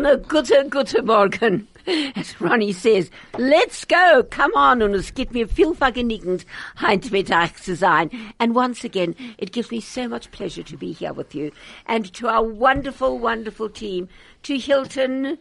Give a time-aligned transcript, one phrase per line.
[0.00, 1.68] Und a gute, gute Morgen.
[2.16, 4.80] As Ronnie says, let's go, come on.
[4.80, 6.46] Und es gibt mir viel vergnügend,
[6.80, 8.08] heint mit euch zu sein.
[8.38, 11.50] And once again, it gives me so much pleasure to be here with you.
[11.86, 14.08] And to our wonderful, wonderful team,
[14.44, 15.36] to Hilton,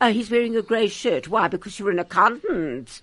[0.00, 1.28] Oh, he's wearing a grey shirt.
[1.28, 1.46] Why?
[1.46, 3.00] Because you're an accountant.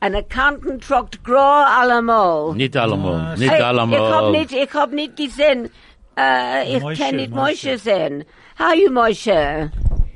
[0.00, 2.56] An accountant trockt gro allemal.
[2.56, 4.12] Nicht allemal, nicht Hey, Ich allemal.
[4.12, 5.70] hab nicht, ich hab nicht gesehen.
[6.16, 7.78] Äh, eh, ich Moshe, kann nicht Moshe Moshe.
[7.78, 8.24] sehen.
[8.58, 9.70] How are you, Moshe?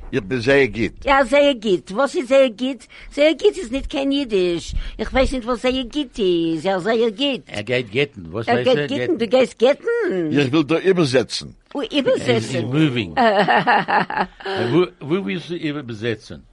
[0.09, 0.93] Ich bin sehr gut.
[1.03, 1.93] Ja, sehr gut.
[1.95, 2.79] Was ist sehr gut?
[3.11, 4.73] Sehr gut ist nicht kein Jiddisch.
[4.97, 6.63] Ich weiß nicht, was sehr gut ist.
[6.63, 7.43] Ja, sehr gut.
[7.47, 8.31] Er geht getten.
[8.31, 8.87] Was Er er?
[8.87, 10.31] geht gitten, du gehst gitten.
[10.31, 11.55] Ich will da übersetzen.
[11.73, 12.65] Oh, He's, he's übersetzen.
[12.67, 13.15] moving.
[13.17, 16.43] Äh, wo, wo willst du übersetzen?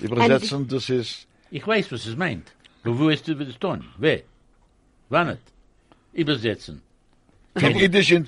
[0.00, 2.52] Übersetzen, das ist, Ich weiß, was es meint.
[2.84, 3.82] Aber wo ist du das tun?
[3.98, 4.20] Wer?
[5.08, 5.40] Wann nicht?
[6.12, 6.82] Übersetzen.
[7.58, 8.26] von Jiddisch in,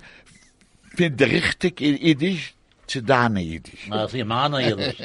[0.97, 2.55] von der richtig in Jiddisch
[2.91, 3.87] zu deiner Jiddisch.
[3.91, 5.01] Also, ich meine Jiddisch.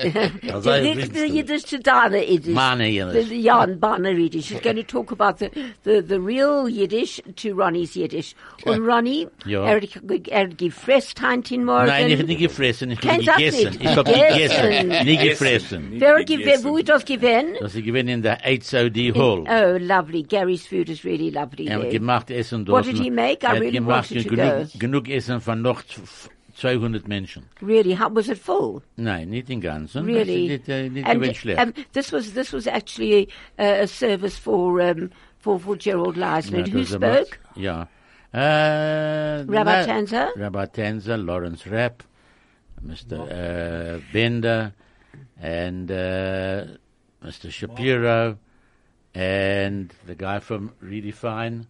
[0.51, 1.35] Also, The ich richtige willst.
[1.35, 2.53] Yiddish to Dana Yiddish.
[2.53, 3.29] Meine Yiddish.
[3.29, 4.45] the, yeah, and Bana Yiddish.
[4.47, 5.49] She's going to talk about the,
[5.83, 8.33] the, the real Yiddish to Ronnie's Yiddish.
[8.65, 9.65] Und Ronnie, Ja.
[9.65, 11.87] er, hat- er hat gefresst heint in morgen.
[11.87, 13.69] Nein, ich hab nicht gefressen, ich hab Kein Sack gegessen.
[13.69, 13.83] nicht.
[13.83, 14.61] Ich hab Gegessen.
[14.89, 15.87] gegessen, nicht gefressen.
[15.99, 17.57] Wer hat gew- wo hat das gewinnt?
[17.61, 19.43] Das ich gewinne in der HOD Hall.
[19.47, 20.23] Oh, lovely.
[20.23, 21.91] Gary's food is really lovely Er hat there.
[21.99, 22.87] gemacht Essen What dort.
[22.87, 23.43] did he make?
[23.43, 24.79] I Er hat really gemacht wanted to genug, go.
[24.79, 26.01] genug Essen von noch z-
[26.55, 27.43] 200 Menschen.
[27.61, 28.81] Really, how was it full?
[28.95, 30.05] Nein, nicht im Ganzen.
[30.05, 30.47] Really?
[30.47, 31.05] Nicht, äh, nicht
[31.57, 36.15] And, um, this was this was actually a, a service for um, for for Gerald
[36.15, 36.59] Leissner.
[36.65, 37.39] Who das ist aber- spoke?
[37.55, 37.87] Ja.
[38.33, 40.29] Äh, Rabbi na- Tanzer?
[40.35, 42.03] Rabbi Tanzer, Lawrence Rapp,
[42.85, 43.19] Mr.
[43.19, 44.73] Uh, Bender,
[45.41, 46.65] and uh,
[47.23, 47.49] Mr.
[47.49, 48.37] Shapiro,
[49.13, 51.65] and the guy from Redefine,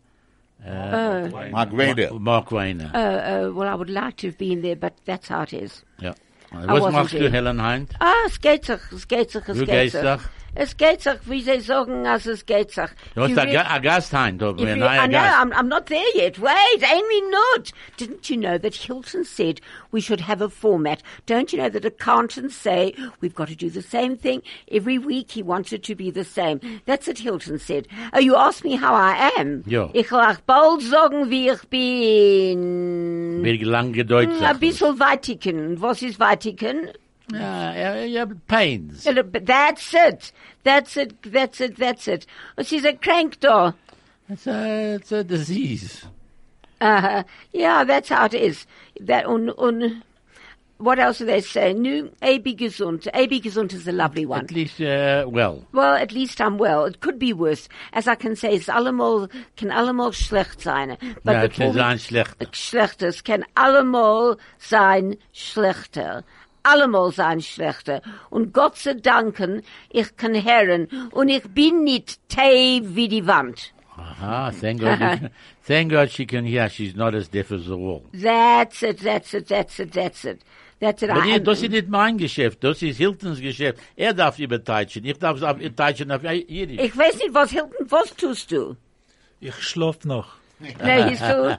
[0.66, 2.20] uh, Mark Weder.
[2.20, 2.94] Marc Wainer.
[2.94, 5.84] Uh, uh, well, I would like to have been there, but that's how it is.
[6.00, 6.14] Yeah.
[6.52, 7.30] Was wasn't machst du.
[7.30, 7.94] Helen Heint?
[8.00, 10.20] Ah, es geht sich, es geht sich, es geht sich.
[10.58, 12.90] Es geht sich, wie sie sagen, als es geht sich.
[13.14, 15.52] Du hast You ein re- Ga- Gast Heint, aber if ein you- I know, I'm,
[15.52, 16.40] I'm not there yet.
[16.40, 17.72] Wait, ain't we not?
[18.00, 19.60] Didn't you know that Hilton said
[19.92, 21.02] we should have a format?
[21.28, 25.32] Don't you know that accountants say we've got to do the same thing every week?
[25.32, 26.60] He wants it to be the same.
[26.86, 27.88] That's what Hilton said.
[28.14, 29.64] Oh, you asked me how I am.
[29.68, 29.90] Ja.
[29.94, 33.44] Ich will auch bald sagen, wie ich bin.
[33.44, 34.60] Wie lang gedeutet Ein hm, Sachen.
[34.60, 35.82] bisschen Vatikan.
[35.82, 36.90] Was ist Vatikan?
[37.32, 39.04] Ja, er, er Pains.
[39.04, 40.34] That's it.
[40.64, 41.14] That's it.
[41.24, 41.78] That's it.
[41.78, 42.28] That's it.
[42.56, 43.74] Und sie ist ein Crank da.
[44.30, 46.06] It's a, it's a disease.
[46.82, 48.66] Uh, yeah, that's how it is.
[49.00, 50.04] That un, un,
[50.78, 51.74] what else do they say?
[51.74, 53.08] Nu, AB gesund.
[53.14, 54.42] AB gesund is a lovely one.
[54.46, 55.66] At least, uh, well.
[55.72, 56.86] Well, at least I'm well.
[56.86, 57.70] It could be worse.
[57.94, 60.98] As I can say, it's allemal, can allemal schlecht sein.
[61.24, 62.48] But before es we- sein schlechter.
[62.52, 63.08] schlechter.
[63.08, 66.24] Es kann allemal sein schlechter.
[66.66, 68.02] Allemal sein schlechter.
[68.30, 70.88] Und Gott sei Danken, ich kann hören.
[71.12, 73.72] Und ich bin nicht tei wie die Wand.
[73.98, 75.30] Aha, thank God, you-
[75.68, 76.70] thank God she can hear.
[76.70, 78.02] She's not as deaf as the wall.
[78.14, 80.40] That's it, that's it, that's it, that's it.
[80.82, 81.10] That's it.
[81.10, 83.80] Aber das ist nicht mein Geschäft, das ist Hiltons Geschäft.
[83.96, 86.82] Er darf überteitschen, ich darf es auf- überteitschen auf Jiddisch.
[86.82, 88.76] Ich weiß nicht, was Hilton, was tust du?
[89.40, 90.34] Ich schlaf noch.
[90.60, 91.58] No, he's still,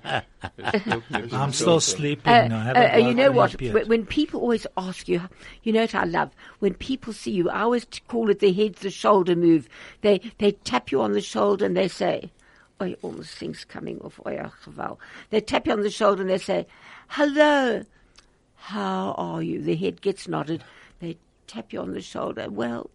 [1.32, 2.32] I'm still sleeping.
[2.32, 3.60] uh, I uh, uh, you know what?
[3.60, 3.74] yet.
[3.74, 5.20] When when people always ask you,
[5.62, 6.30] you know what I love?
[6.60, 9.68] When people see you, I always call it the head the shoulder move.
[10.00, 12.30] They, they tap you on the shoulder and they say,
[12.80, 14.20] oh, almost things coming off.
[14.24, 14.50] Oh, ja.
[15.30, 16.66] They tap you on the shoulder and they say,
[17.08, 17.82] hello,
[18.56, 19.62] how are you?
[19.62, 20.64] The head gets nodded.
[21.00, 22.48] They tap you on the shoulder.
[22.50, 22.90] Well,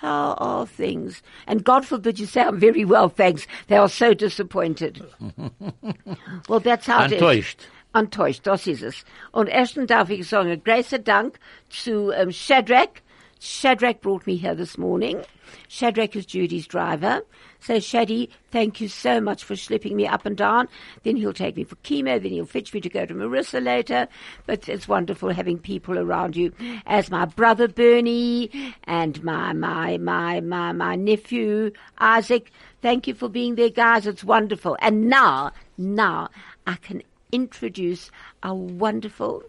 [0.00, 1.22] how are things?
[1.46, 3.46] And God forbid you say, I'm very well, thanks.
[3.66, 5.02] They are so disappointed.
[6.48, 7.56] well, that's how it is.
[7.94, 8.42] Enttäuscht.
[8.44, 9.04] Das ist es.
[9.32, 11.38] Und erstens darf ich sagen, großer Dank
[11.68, 13.02] zu um, Shadrach.
[13.40, 15.24] Shadrach brought me here this morning.
[15.68, 17.22] Shadrach is Judy's driver.
[17.60, 20.68] So Shaddy, thank you so much for slipping me up and down.
[21.02, 24.08] Then he'll take me for chemo, then he'll fetch me to go to Marissa later.
[24.46, 26.52] But it's wonderful having people around you.
[26.86, 32.50] As my brother Bernie and my, my, my, my, my nephew Isaac.
[32.80, 34.06] Thank you for being there, guys.
[34.06, 34.76] It's wonderful.
[34.80, 36.28] And now, now
[36.66, 37.02] I can
[37.32, 38.10] introduce
[38.42, 39.42] a wonderful,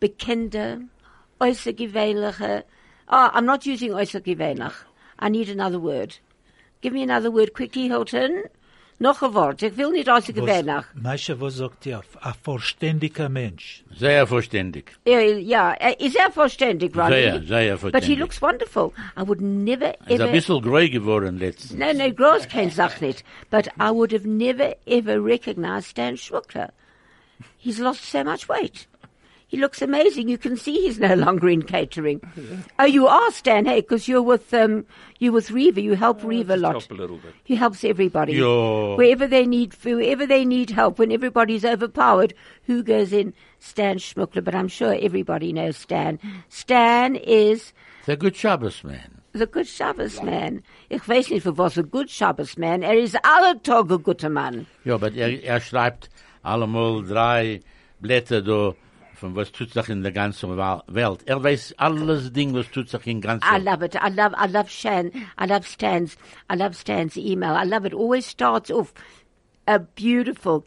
[0.00, 0.88] bekende,
[1.40, 2.64] äußergewöhnliche,
[3.08, 4.72] oh, I'm not using äußergewöhnlich.
[5.20, 6.18] I need another word.
[6.80, 8.42] Give me another word quickly, Hilton.
[9.00, 9.60] Noch ein Wort.
[9.62, 10.84] Ich will nicht äußergewöhnlich.
[10.94, 12.02] Meisje, was sagt ihr?
[12.20, 13.82] Ein verständiger Mensch.
[13.96, 14.92] Sehr verständig.
[15.04, 17.42] Ja, ja, er- ist er verständig, Ronnie?
[17.44, 18.92] Sehr, sehr But he looks wonderful.
[19.16, 20.24] I would never Er ist ever...
[20.26, 21.74] ein bisschen grau geworden letztens.
[21.74, 23.24] No, no, gross kein Sach nicht.
[23.50, 26.70] But I would have never ever recognized Stan Schwuckler.
[27.58, 28.86] He's lost so much weight.
[29.46, 30.28] He looks amazing.
[30.28, 32.20] You can see he's no longer in catering.
[32.78, 34.84] Oh, you are Stan, hey, because you're with um,
[35.20, 35.80] you with Reva.
[35.80, 36.72] You help Reva a lot.
[36.72, 37.34] help a little bit.
[37.44, 38.32] He helps everybody.
[38.34, 38.96] Yo.
[38.96, 43.32] Wherever they need, wherever they need help, when everybody's overpowered, who goes in?
[43.60, 44.42] Stan Schmuckler.
[44.42, 46.18] But I'm sure everybody knows Stan.
[46.48, 47.72] Stan is
[48.06, 49.20] The good Shabbos man.
[49.32, 50.62] the good Shabbos man.
[50.90, 52.82] Ich weiß nicht, für was a good Shabbos man.
[52.82, 54.66] Er ist alle Tage guter Mann.
[54.84, 56.08] Ja, aber er, er schreibt
[56.42, 57.60] allemal drei
[58.00, 58.74] Blätter da,
[59.14, 61.20] von was tut sich in der ganzen Welt.
[61.26, 63.94] Er weiß alles Ding, was tut sich in ganzen I love it.
[63.94, 65.10] I love, I love Shan.
[65.38, 66.16] I love Stan's,
[66.50, 67.54] I love Stan's email.
[67.54, 67.94] I love it.
[67.94, 68.92] Always starts off
[69.66, 70.64] a beautiful.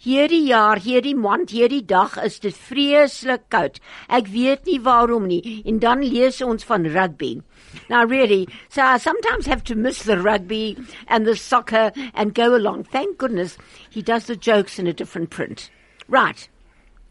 [0.00, 3.76] Hierdie jaar, hierdie maand, hierdie dag is dit vreeslik koud.
[4.08, 5.60] Ek weet nie waarom nie.
[5.68, 7.42] En dan lees ons van rugby.
[7.90, 12.56] Now really, so I sometimes have to miss the rugby and the soccer and go
[12.56, 12.84] along.
[12.84, 13.58] Thank goodness
[13.90, 15.68] he does the jokes in a different print.
[16.08, 16.48] Right.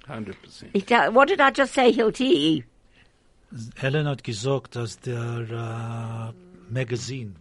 [0.10, 0.34] 100%.
[0.74, 2.64] He do- What did I just say, Hilti?
[3.76, 6.34] Helen hat gesagt, dass der
[6.70, 7.36] äh, Magazin,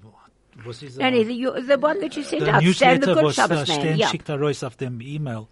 [0.64, 3.14] was ist no, the, you- the one that you sent der out, Stan the Newsletter,
[3.14, 3.66] Good was äh, Shabbos man.
[3.66, 4.08] Stan Yeah.
[4.08, 5.46] schickt heraus auf dem E-Mail,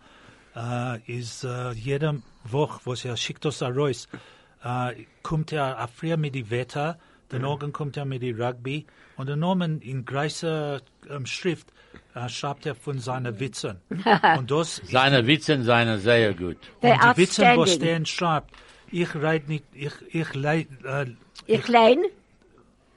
[0.57, 4.09] äh, ist äh, jede Woche, was er schickt das heraus,
[4.65, 6.99] äh, kommt er auch früher mit die Wetter,
[7.29, 8.87] dann morgen kommt er mit die Rugby
[9.17, 10.81] und dann Norman in großer
[11.11, 11.73] ähm, Schrift
[12.17, 13.79] äh, schreibt er von seinen Witzen.
[14.39, 16.57] und das Seine Witze seine sehr gut.
[16.81, 17.75] Und die Witze, was.
[17.75, 18.51] Stan schreibt,
[18.91, 21.07] ich reid nicht, ich, ich leid, äh,
[21.47, 21.99] Ich lein,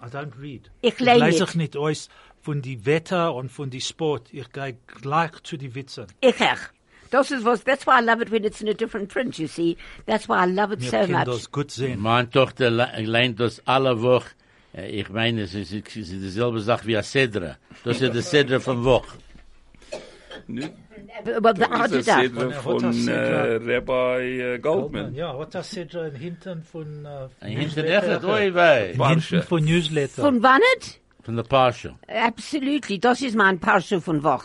[0.02, 0.72] I don't read.
[0.82, 1.50] Ich lei lese nicht.
[1.50, 2.10] ich nicht aus
[2.42, 4.30] von die Wetter und von die Sport.
[4.34, 6.08] Ich gehe gleich zu die Witzen.
[6.22, 6.60] ich ech.
[7.12, 9.48] Das ist was, that's why I love it when it's in a different print, you
[9.48, 9.76] see.
[10.06, 11.24] That's why I love it Wir so much.
[11.26, 12.00] das gut sehen.
[12.00, 14.30] Meine Tochter le- leint das alle Woche.
[14.84, 17.58] Äh, Ich meine, es ist, es ist dieselbe Sache wie ein Cedra.
[17.84, 19.18] Das ist der Cedra von Woche.
[20.48, 20.62] Nu,
[21.42, 22.22] But the, how dat is did een that?
[22.22, 23.46] cedra Wat een van cedra.
[23.46, 25.14] eh, Rabbi eh, Goldman.
[25.14, 26.88] Ja, wat dat zit er in hinten van...
[27.04, 27.10] Uh,
[27.40, 28.92] Ein Hinten echt, oi wei.
[28.94, 30.24] in hinten van newsletter.
[30.24, 31.00] Von wann it?
[31.24, 31.96] Von der Pasche.
[32.08, 33.00] Absolutely.
[33.00, 34.44] Das ist mein Parsche von Woch.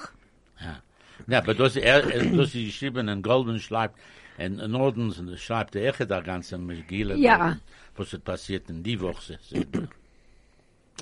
[1.26, 3.96] Ja, aber das, er, er, das ist geschrieben in Golden schreibt,
[4.38, 7.14] in in Nordens, und schreibt er echt da ganze Megille.
[7.16, 7.56] Ja.
[7.96, 9.38] Was ist passiert in die Woche.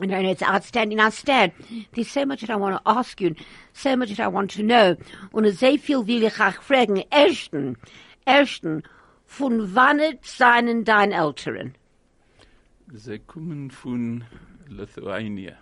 [0.00, 0.96] No, no, it's outstanding.
[0.96, 1.52] Now, Stan,
[1.92, 3.36] there's so much that I want to ask you, and
[3.74, 4.96] so much that I want to know.
[5.32, 7.04] Und sehr viel will ich auch fragen.
[7.10, 7.76] Ersten,
[8.24, 8.82] ersten,
[9.26, 11.74] von wann it seien dein Älteren?
[12.96, 14.24] Ze komen van
[14.68, 15.56] Lithuania.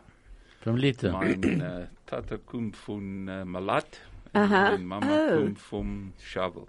[0.62, 1.12] Vom Liter.
[1.19, 4.00] Mijn eh, tata komt van eh, Malat.
[4.32, 4.73] Aha.
[4.73, 5.37] En mama Oh.
[5.37, 6.69] komt van Shovel.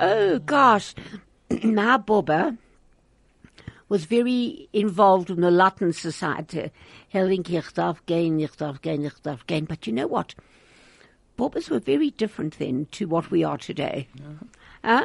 [0.00, 0.92] Oh gosh,
[1.62, 2.54] my Bobber
[3.88, 6.70] was very involved in the Latin Society.
[7.08, 9.66] Helling, ich darf gehen, ich darf gehen, ich darf gehen.
[9.66, 10.34] But you know what?
[11.38, 14.08] Bobbers were very different then to what we are today.
[14.82, 15.04] Huh?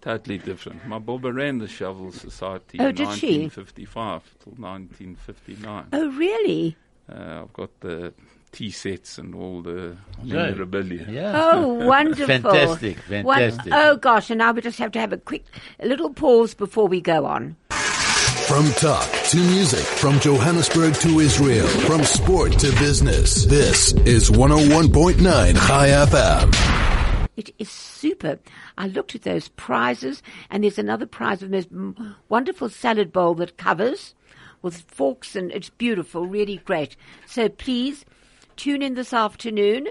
[0.00, 0.84] Totally different.
[0.88, 3.38] My Bobba ran the Shovel Society Oh, in did she?
[3.46, 5.86] 1955 till 1959.
[5.92, 6.76] Oh, really?
[7.08, 8.12] Uh, I've got the
[8.50, 10.50] tea sets and all the Yeah.
[10.50, 11.06] memorabilia.
[11.08, 11.32] Ja.
[11.52, 12.26] Oh, wonderful.
[12.26, 13.72] Fantastic, fantastic.
[13.72, 15.44] oh gosh, and now we just have to have a quick,
[15.78, 17.56] a little pause before we go on.
[18.48, 23.44] From talk to music, from Johannesburg to Israel, from sport to business.
[23.46, 25.22] This is 101.9
[25.66, 27.28] Chai FM.
[27.36, 28.40] It is super.
[28.76, 31.68] I looked at those prizes, and there's another prize with this
[32.28, 34.14] wonderful salad bowl that covers
[34.60, 36.96] with forks, and it's beautiful, really great.
[37.26, 38.04] So please
[38.56, 39.86] tune in this afternoon.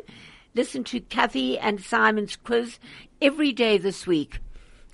[0.55, 2.79] Listen to Kathy and Simon's quiz
[3.21, 4.39] every day this week.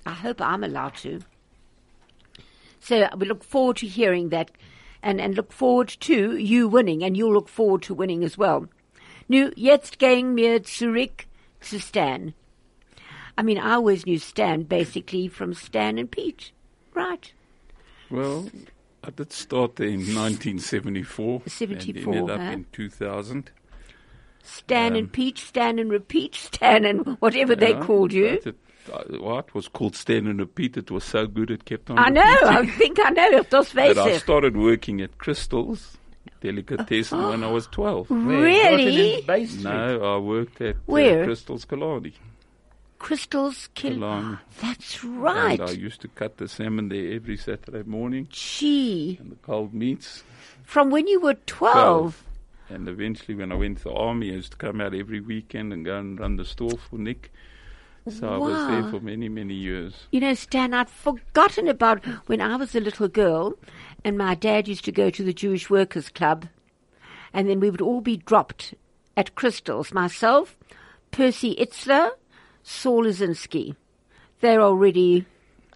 [0.06, 1.20] I hope I'm allowed to.
[2.88, 4.50] So uh, we look forward to hearing that
[5.02, 8.66] and, and look forward to you winning, and you'll look forward to winning as well.
[9.28, 11.26] Nu, jetzt gehen wir zurück
[11.60, 12.32] zu Stan.
[13.36, 16.50] I mean, I always knew Stan basically from Stan and Pete.
[16.94, 17.30] Right.
[18.10, 18.48] Well,
[19.04, 22.52] I did start there in 1974 74, and ended up huh?
[22.52, 23.50] in 2000.
[24.42, 28.40] Stan and um, Pete, Stan and repeat, Stan and whatever they called you.
[28.90, 30.76] But It, uh, well, was called Stand and Repeat.
[30.76, 33.94] It was so good it kept on I know, I think I know, das weiß
[33.94, 35.98] But I started working at Crystal's
[36.40, 38.10] Delicatessen when I was 12.
[38.10, 39.24] Really?
[39.62, 42.14] No, I worked at uh, Crystal's Killarney.
[42.98, 43.94] Crystals kill.
[43.94, 44.38] Killarney.
[44.60, 49.36] That's And I used to cut the salmon there every Saturday morning Gee, and the
[49.36, 50.24] cold meats.
[50.64, 52.24] from when you were 12.
[52.70, 55.72] And eventually, when I went to the army, I used to come out every weekend
[55.72, 57.32] and go and run the store for Nick.
[58.10, 59.94] So I was there for many, many years.
[60.10, 63.54] You know, Stan, I'd forgotten about when I was a little girl
[64.04, 66.46] and my dad used to go to the Jewish Workers' Club
[67.32, 68.74] and then we would all be dropped
[69.16, 69.92] at Crystals.
[69.92, 70.56] Myself,
[71.10, 72.10] Percy Itzler,
[72.62, 73.74] Saul Lazinski.
[74.40, 75.26] They're already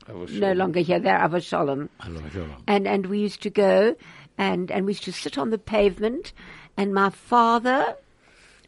[0.09, 0.99] no longer here.
[0.99, 1.89] They're Ava Shalom.
[2.03, 2.57] Shalom.
[2.67, 3.97] and and we used to go
[4.39, 6.33] and and we used to sit on the pavement
[6.77, 7.97] and my father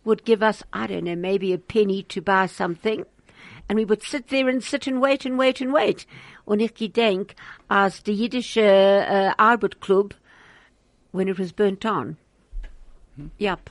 [0.05, 3.05] would give us I don't know maybe a penny to buy something
[3.69, 6.07] and we would sit there and sit and wait and wait and wait
[6.47, 7.35] und ich gedenk
[7.69, 10.15] als the Yiddish uh, Arbeit Club
[11.13, 12.17] when it was burnt on
[13.39, 13.71] yep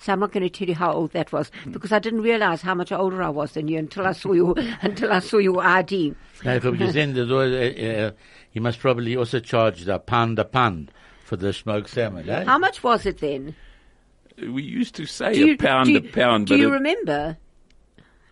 [0.00, 2.62] so I'm not going to tell you how old that was because I didn't realize
[2.62, 5.62] how much older I was than you until I saw you until I saw your
[5.62, 6.14] ID.
[6.42, 8.10] Now, if you send the door, uh, uh,
[8.52, 10.90] you must probably also charge the pound a pound
[11.22, 12.44] for the smoked salmon, eh?
[12.44, 13.54] How much was it then?
[14.38, 16.70] We used to say Do you, a pound do you, a pound, Do but you
[16.70, 17.36] remember?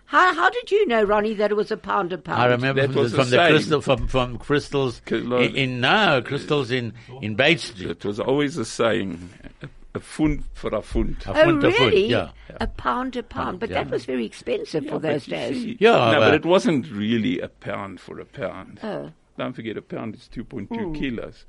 [0.08, 2.40] How how did you know, Ronnie, that it was a pound a pound?
[2.40, 3.50] I remember That from, was the, the from the same.
[3.52, 7.90] crystal from from crystals in, in no crystals in in Bates Street.
[7.90, 9.28] it was always a saying,
[9.62, 11.16] a, a fund for a fund.
[11.26, 12.06] A Oh, foot, a foot, really?
[12.06, 12.30] yeah.
[12.60, 13.82] A pound a pound, Pound, but yeah.
[13.84, 15.56] that was very expensive for those days.
[15.62, 18.80] see- Yeah, no, but- but it wasn't really a pound for a pound.
[18.82, 19.10] Oh.
[19.36, 20.92] Don't forget, a pound is 2.2 Hmm.
[20.94, 21.44] kilos.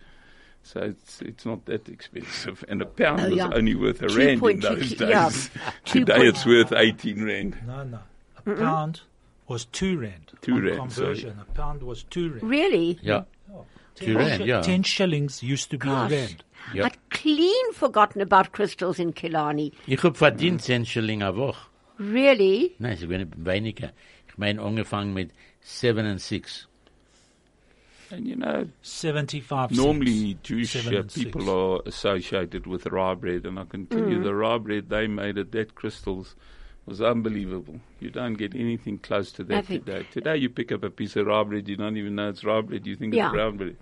[0.63, 4.43] So it's it's not that expensive, and a pound Oh, was only worth a rand
[4.43, 5.29] in those ki- yeah.
[5.29, 5.49] days.
[5.85, 7.57] Today it's worth 18 rand.
[7.65, 7.99] No, no.
[8.53, 9.01] A pound
[9.47, 10.31] was two rand.
[10.41, 11.07] Two On rand, sorry.
[11.15, 12.43] Conversion, a pound was two rand.
[12.43, 12.99] Really?
[13.01, 13.23] Yeah,
[13.95, 14.61] Ten Two rand, shi- yeah.
[14.61, 16.11] Ten shillings used to be Gosh.
[16.11, 16.43] a rand.
[16.73, 16.85] Ja.
[16.85, 19.71] I'd clean forgotten about crystals in Killarney.
[19.87, 21.57] ich hab verdient 10 Schilling a Woche.
[21.97, 22.75] Really?
[22.79, 23.91] Nein, ich bin weniger.
[24.27, 26.67] Ich meine, angefangen mit 7 and 6.
[28.11, 30.39] And you know, 75 normally cents.
[30.43, 31.25] Jewish Seven uh, and six.
[31.25, 34.11] people are associated with raw bread, and I can tell Mm.
[34.11, 36.35] you the raw bread they made at that crystals
[36.89, 37.79] was unbelievable.
[37.99, 40.05] You don't get anything close to that think- today.
[40.11, 42.61] Today you pick up a piece of raw bread, you don't even know it's raw
[42.61, 42.85] bread.
[42.87, 43.27] You think Yeah.
[43.27, 43.77] it's brown bread.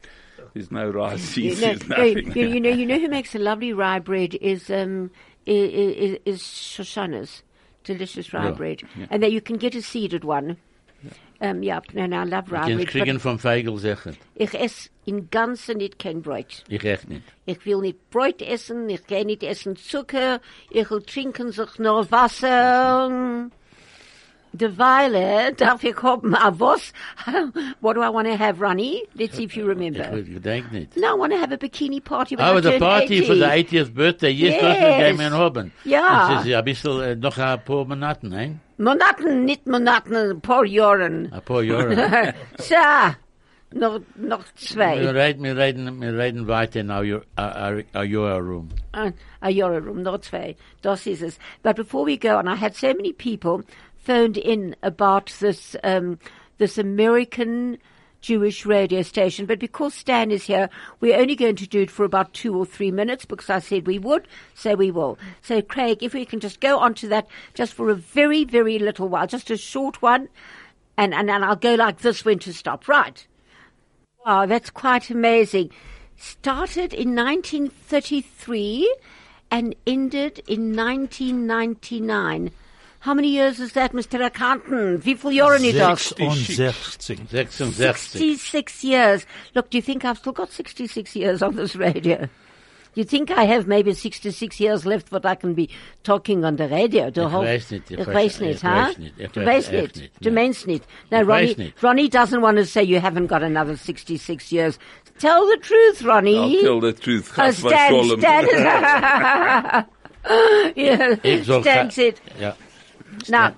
[0.54, 1.62] There's no rye You seeds.
[1.62, 2.32] know, There's nothing.
[2.38, 5.10] you, you know, you know who makes a lovely rye bread is um
[5.46, 7.44] is, is Shoshana's
[7.84, 9.08] delicious rye Yeah, bread, yeah.
[9.10, 10.58] and then you can get a seeded one.
[11.40, 12.88] Um, yeah, and I love rye bread.
[12.88, 14.16] kriegen but vom Feigl sicher.
[14.36, 16.64] Ich esse in Ganzen nicht kein Brot.
[16.68, 17.24] Ich echt nicht.
[17.46, 22.12] Ich will nicht Brot essen, ich kann nicht essen Zucker, ich will trinken sich nur
[22.12, 23.10] Wasser.
[24.54, 26.92] De Weile eh, darf ich haben, a was?
[27.82, 29.04] What do I want to have, Ronnie?
[29.14, 30.18] Let's see if you remember.
[30.18, 30.98] Ich gedenk nicht.
[30.98, 33.28] No, I want to have a bikini party when Oh, I turn party 80.
[33.28, 34.32] for the 80th birthday.
[34.32, 34.98] Yes, das wir Yes.
[34.98, 35.72] gehen wir haben.
[35.84, 36.30] Ja.
[36.36, 38.60] Das ist ein bisschen, noch ein paar Monaten, hein?
[38.78, 41.32] Monaten, nicht Monaten, ein paar Jahren.
[41.32, 42.34] Ein paar Jahre.
[42.58, 42.76] so,
[43.72, 45.12] noch, noch wir zwei.
[45.12, 48.70] reden, wir reden, wir reden weiter in our, our, our, your room.
[48.94, 50.56] Uh, a room, not zwei.
[50.82, 51.40] Das ist es.
[51.64, 53.64] But before we go on, I had so many people
[53.98, 56.20] phoned in about this, um,
[56.58, 57.78] this American
[58.22, 59.46] Jewish radio station.
[59.46, 60.70] But because Stan is here,
[61.00, 63.86] we're only going to do it for about two or three minutes because I said
[63.86, 65.18] we would, so we will.
[65.42, 68.80] So Craig, if we can just go on to that just for a very, very
[68.80, 70.30] little while, just a short one,
[70.98, 72.88] and, and, and I'll go like this when to stop.
[72.88, 73.26] Right.
[74.28, 75.70] Wow, that's quite amazing.
[76.18, 78.94] Started in 1933
[79.50, 82.52] and ended in 1999.
[83.00, 84.26] How many years is that, Mr.
[84.26, 85.06] Accountant?
[85.06, 86.10] Wie viele Jahre nicht das?
[86.10, 87.30] 66.
[87.30, 88.12] 66.
[88.12, 89.26] 66 years.
[89.56, 92.28] Look, do you think I've still got 66 years on this radio?
[92.98, 95.70] Do you think I have maybe 66 years left what I can be
[96.04, 97.12] talking on the radio?
[97.12, 98.70] The Ich whole- weiß nicht, ich Ich weiß- weiß nicht, ich huh?
[98.70, 99.96] weiß nicht, ich Du weiß weißt echt nicht.
[100.02, 100.84] nicht, Du meinst nicht.
[101.12, 101.84] No, Ich Ronnie, weiß nicht.
[101.84, 104.80] Ronnie doesn't want to say you haven't got another 66 years.
[105.20, 106.58] Tell the truth, Ronnie.
[106.58, 107.38] I'll tell the truth.
[107.38, 108.20] Uh, oh, Chas Stan, v'sholem.
[108.20, 108.54] Stan is,
[110.76, 112.54] yeah, Ich sag, Stan said, ja.
[113.30, 113.54] now,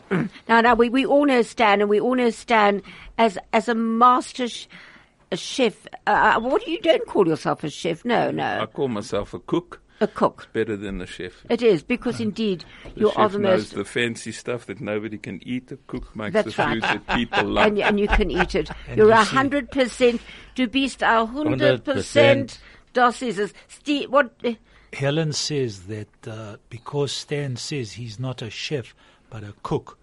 [0.50, 2.82] now, now, we, we all know Stan, and we all know Stan
[3.18, 4.68] as, as a master sh-
[5.32, 5.88] a chef.
[6.08, 8.04] Uh, what do you don't call yourself a chef?
[8.06, 8.62] No, no.
[8.62, 9.82] I call myself a cook.
[10.02, 10.48] a cook.
[10.54, 11.46] Better than a chef.
[11.50, 12.64] It is because indeed
[12.96, 15.68] The you are chef the knows most, the fancy stuff that nobody can eat.
[15.68, 16.74] The cook makes That's the right.
[16.74, 17.68] food that people love.
[17.68, 18.70] and, and you can eat it.
[18.96, 20.22] You're a hundred percent.
[20.56, 22.60] Du bist a hundred percent.
[22.94, 23.54] Das ist es.
[23.68, 24.32] Steve, what?
[24.44, 24.56] eh,
[24.94, 28.96] Helen says that uh, because Stan says he's not a chef
[29.30, 30.00] but a cook,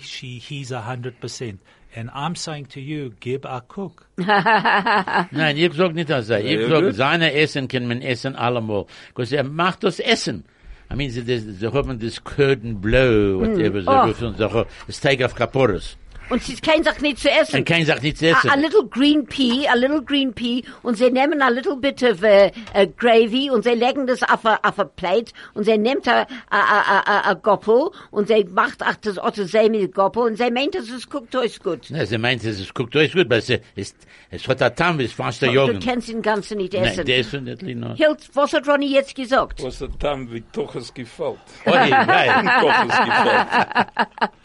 [0.00, 1.58] she he's a hundred percent.
[1.96, 4.06] And I'm saying to you, Gib a cook.
[4.16, 6.30] Nein, ich sag nicht das.
[6.30, 6.94] Ich Ja, sag, gut.
[6.94, 8.86] seine Essen kann man essen allemal.
[9.08, 10.44] Because er macht das Essen.
[10.92, 14.12] I mean, sie, sie, sie haben das Cordon Bleu, whatever, Oh.
[14.14, 15.96] sie rufen, sie Steak auf Kaporis.
[16.30, 17.56] Und sie kein sich nicht zu essen.
[17.58, 18.48] Und kein sagt nichts essen.
[18.48, 22.02] A, a little green pea, a little green pea, und sie nehmen a little bit
[22.02, 25.76] of uh, uh, gravy, und sie legen das auf a, auf a plate, und sie
[25.76, 30.22] nimmt a, a, a, a, a Goppel, und sie macht auch das Otto mit Goppel,
[30.22, 31.86] und sie meint, dass es guckt euch gut.
[31.90, 33.96] Na, sie meint, es ist, guckt euch gut, aber es ist,
[34.30, 35.84] es hat ein Tam, es fast der Du Jugend.
[35.84, 37.04] kannst den ganzen nicht Nein, essen.
[37.04, 37.96] definitely not.
[37.96, 39.62] Hilt, was hat Ronnie jetzt gesagt?
[39.62, 41.38] Was der Tam wie toch es gefällt.
[41.66, 42.50] Oh, nee, nein.
[42.60, 43.46] Toch es gefällt.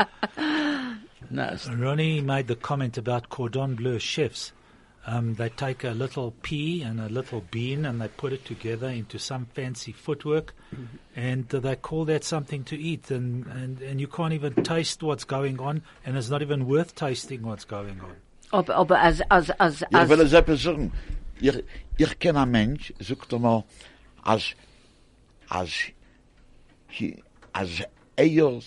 [1.29, 4.51] Na, Ronnie made the comment about cordon bleu chefs.
[5.07, 8.89] Um, they take a little pea and a little bean and they put it together
[8.89, 10.55] into some fancy footwork,
[11.15, 13.11] and uh, they call that something to eat.
[13.11, 16.95] And, and, and you can't even taste what's going on, and it's not even worth
[16.95, 18.15] tasting what's going on.
[18.51, 20.91] Aber, aber als, als, als, Ich als will es etwas sagen.
[21.39, 21.63] Ich,
[21.97, 23.63] ich kenne einen Mensch, sagt er mal,
[24.23, 24.55] als,
[25.49, 25.71] als,
[26.87, 27.21] he-
[27.53, 27.83] als
[28.15, 28.61] er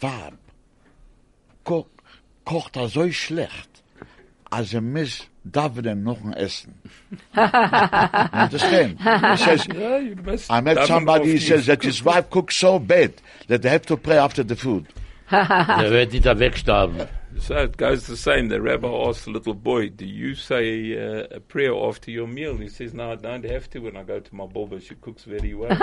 [0.00, 0.34] Wab
[1.64, 1.86] ko,
[2.44, 3.82] kocht er so schlecht,
[4.50, 6.74] als er muss davenen noch ein Essen.
[7.34, 9.00] Understand?
[9.00, 13.14] He says, Yeah, I met somebody who says that his wife cooks so bad
[13.48, 14.86] that they have to pray after the food.
[15.30, 17.06] Der wird nicht wegsterben.
[17.38, 18.48] So it goes the same.
[18.48, 22.56] The rabbi asked the little boy, "Do you say uh, a prayer after your meal?"
[22.56, 23.78] He says, "No, I don't have to.
[23.78, 25.70] When I go to my boba, she cooks very well."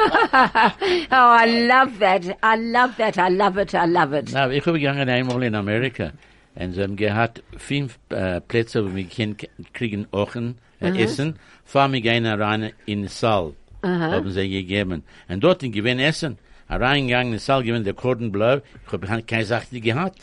[1.09, 2.37] Oh, I love that.
[2.43, 3.17] I love that.
[3.17, 3.73] I love it.
[3.73, 4.33] I love it.
[4.33, 6.11] Na, ich habe gegangen einmal in Amerika
[6.59, 10.95] und sie haben gehabt fünf äh, Plätze, wo wir können k- kriegen Ochen, äh, mhm.
[10.97, 11.39] Essen.
[11.65, 15.03] Fahren wir gehen rein in den Saal, haben sie gegeben.
[15.29, 16.37] Und dort in gewinn Essen.
[16.69, 18.59] Reingegangen in den Saal, gewinn der Cordon Bleu.
[18.85, 20.19] Ich habe keine Sache nicht gehabt.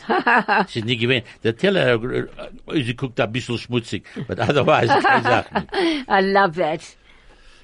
[0.67, 1.23] Sie ist nicht gewinn.
[1.43, 2.27] Der Teller, äh,
[2.67, 5.67] äh, sie guckt ein bisschen schmutzig, but otherwise keine Sache.
[6.07, 6.81] I love that.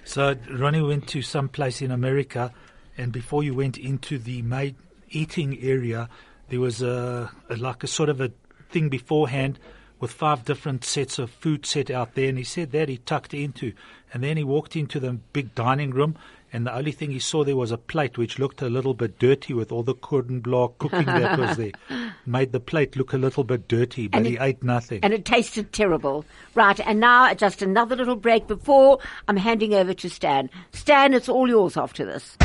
[0.04, 2.52] So Ronnie went to some place in America,
[2.98, 4.76] and before you went into the main
[5.10, 6.10] eating area,
[6.50, 8.32] there was a, a like a sort of a
[8.72, 9.60] thing beforehand
[10.00, 13.34] with five different sets of food set out there, and he said that he tucked
[13.34, 13.72] into,
[14.14, 16.16] and then he walked into the big dining room.
[16.54, 19.18] And the only thing he saw there was a plate which looked a little bit
[19.20, 21.72] dirty with all the cordon bleu cooking that was there.
[22.26, 25.00] Made the plate look a little bit dirty, but And he it- ate nothing.
[25.02, 26.26] And it tasted terrible.
[26.54, 29.00] Right, and now just another little break before
[29.30, 30.50] I'm handing over to Stan.
[30.74, 32.36] Stan, it's all yours after this.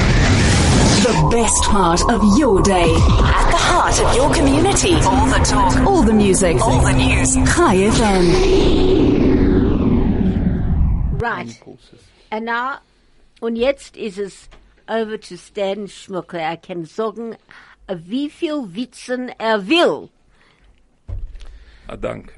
[0.96, 2.90] The best part of your day.
[2.90, 4.94] At the heart of your community.
[4.94, 5.76] All the talk.
[5.86, 6.60] All the music.
[6.60, 7.34] All the news.
[7.34, 8.24] Chai FM.
[11.20, 11.62] Right.
[12.30, 12.78] And now,
[13.40, 14.48] und jetzt ist es
[14.88, 16.38] over to Stan Schmucker.
[16.38, 17.36] Er kann sagen,
[17.88, 20.08] wie viel Witzen er will.
[21.88, 22.32] I dank.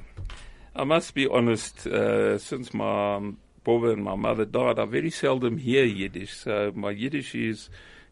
[0.75, 3.19] I must be honest, uh, since my
[3.63, 6.33] brother and my mother died, I very seldom hear Yiddish.
[6.33, 7.69] So my Yiddish is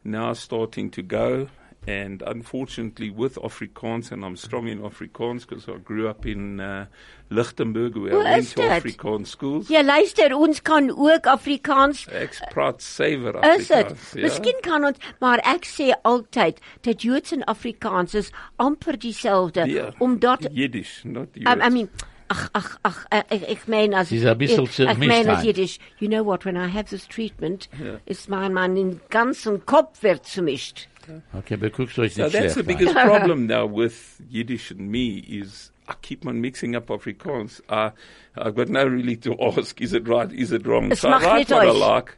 [0.08, 1.48] now starting to go.
[1.88, 6.86] And unfortunately, with Afrikaans, and I'm strong in Afrikaans because I grew up in uh,
[7.30, 8.84] Lichtenberg where Hoe I went is to dat?
[8.84, 9.70] Afrikaans schools.
[9.70, 13.72] Ja, luister, ons kan ook Afrikaans Ek praat suiwer Is dit?
[13.86, 14.12] Afrikaans.
[14.14, 14.22] ja.
[14.22, 19.92] Miskien kan ons, maar ek sê altyd dat Joods en Afrikaans is amper dieselfde, Ja,
[20.00, 21.74] omdat Yiddish, not I, I Joods.
[21.74, 21.90] mean,
[22.28, 25.46] ach, ach, ach, eh, eh, een bisschen ek, zu ek meen as misleid.
[25.46, 25.80] Jiddisch.
[26.00, 26.46] You know what?
[26.46, 27.68] When I have this treatment,
[28.06, 30.88] is my mein ganzen Kopf wird zumischt.
[31.34, 35.20] Okay, aber guckst du euch So that's the biggest problem now with Yiddish and me
[35.20, 37.62] is I keep on mixing up Afrikaans.
[37.70, 37.92] I,
[38.36, 40.92] I've got no really to ask, is it right, is it wrong?
[40.92, 42.18] Es so I write what I like.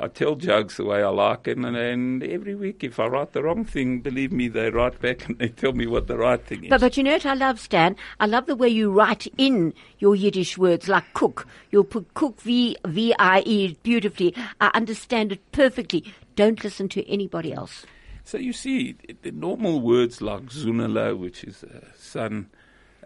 [0.00, 3.32] I tell jokes the way I like, and, and, and every week if I write
[3.32, 6.44] the wrong thing, believe me, they write back and they tell me what the right
[6.44, 6.70] thing is.
[6.70, 7.96] But, but you know what I love, Stan?
[8.20, 11.46] I love the way you write in your Yiddish words, like cook.
[11.70, 14.34] You'll put cook, V, V-I-E, beautifully.
[14.60, 16.04] I understand it perfectly.
[16.36, 17.84] Don't listen to anybody else.
[18.24, 22.50] So you see, the normal words like Zunala, which is a son,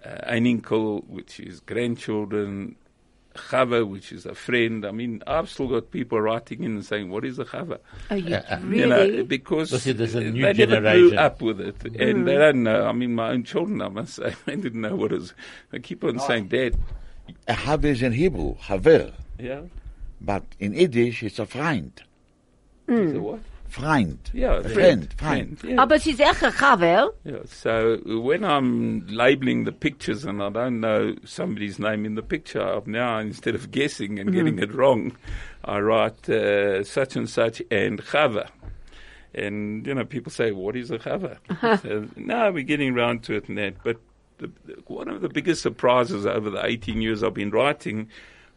[0.04, 2.74] uh, Eininkel, which is grandchildren,
[3.34, 4.84] Chava, which is a friend.
[4.84, 7.78] I mean, I've still got people writing in and saying, what is a Chava?
[8.10, 8.78] Oh, you uh, really?
[8.80, 12.26] You know, because Because it is a they new never grew up with it, and
[12.26, 12.86] they don't know.
[12.86, 15.34] I mean, my own children, I must say, they didn't know what it was.
[15.70, 16.76] They keep on saying, Dad,
[17.48, 19.62] A have is in Hebrew, haver, yeah,
[20.20, 21.92] but in Yiddish it's a friend.
[22.88, 23.40] so what?
[23.72, 24.18] Friend.
[24.34, 25.10] Yeah, a friend.
[25.14, 25.58] Friend.
[25.64, 25.80] yeah.
[25.80, 27.14] Aber sie ist echt ein Chavel.
[27.24, 32.22] Yeah, so when I'm labeling the pictures and I don't know somebody's name in the
[32.22, 35.16] picture, I've now instead of guessing and getting it wrong,
[35.64, 38.50] I write uh, such and such and chava.
[39.34, 41.38] And you know, people say, "What is a chava?"
[41.80, 43.76] so, no, we're getting around to it and that.
[43.82, 43.96] But
[44.36, 48.10] the, the, one of the biggest surprises over the 18 years I've been writing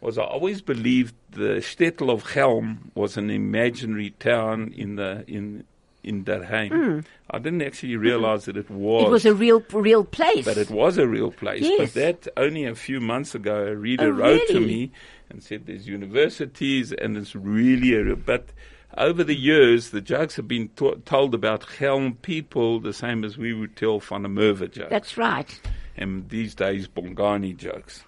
[0.06, 5.64] was I always believed the shtetl of Chelm was an imaginary town in the in
[6.04, 6.68] in Durham.
[6.68, 7.00] Hmm.
[7.32, 9.06] I didn't actually realize that it was.
[9.06, 10.44] It was a real, real place.
[10.44, 11.62] But it was a real place.
[11.64, 11.92] Yes.
[11.92, 14.92] But that only a few months ago, a reader Oh, wrote to me
[15.28, 18.14] and said there's universities and it's really a.
[18.14, 18.50] But
[18.96, 23.36] over the years, the jokes have been to- told about Chelm people the same as
[23.36, 24.90] we would tell Van der Merwe jokes.
[24.90, 25.60] That's right.
[25.96, 28.04] and these days Bongani jokes.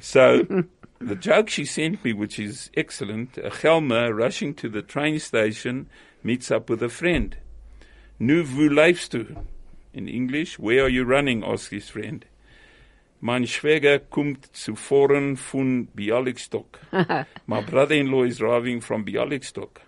[0.00, 0.46] So
[1.06, 5.88] the joke she sent me, which is excellent, a Chelmer rushing to the train station
[6.22, 7.36] meets up with a friend.
[8.18, 9.36] Nu vu leefst du?
[9.92, 11.44] In English, where are you running?
[11.44, 12.24] asks his friend.
[13.20, 16.78] Mein Schwäger kommt zu zuvor von Bialystok.
[17.46, 19.80] My brother-in-law is arriving from Bialystok.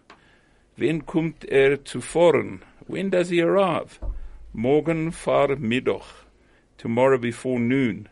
[0.76, 2.60] Wen kommt er zu zuvor?
[2.86, 3.98] When does he arrive?
[4.52, 6.04] Morgen vor Mittag.
[6.78, 8.08] Tomorrow before noon.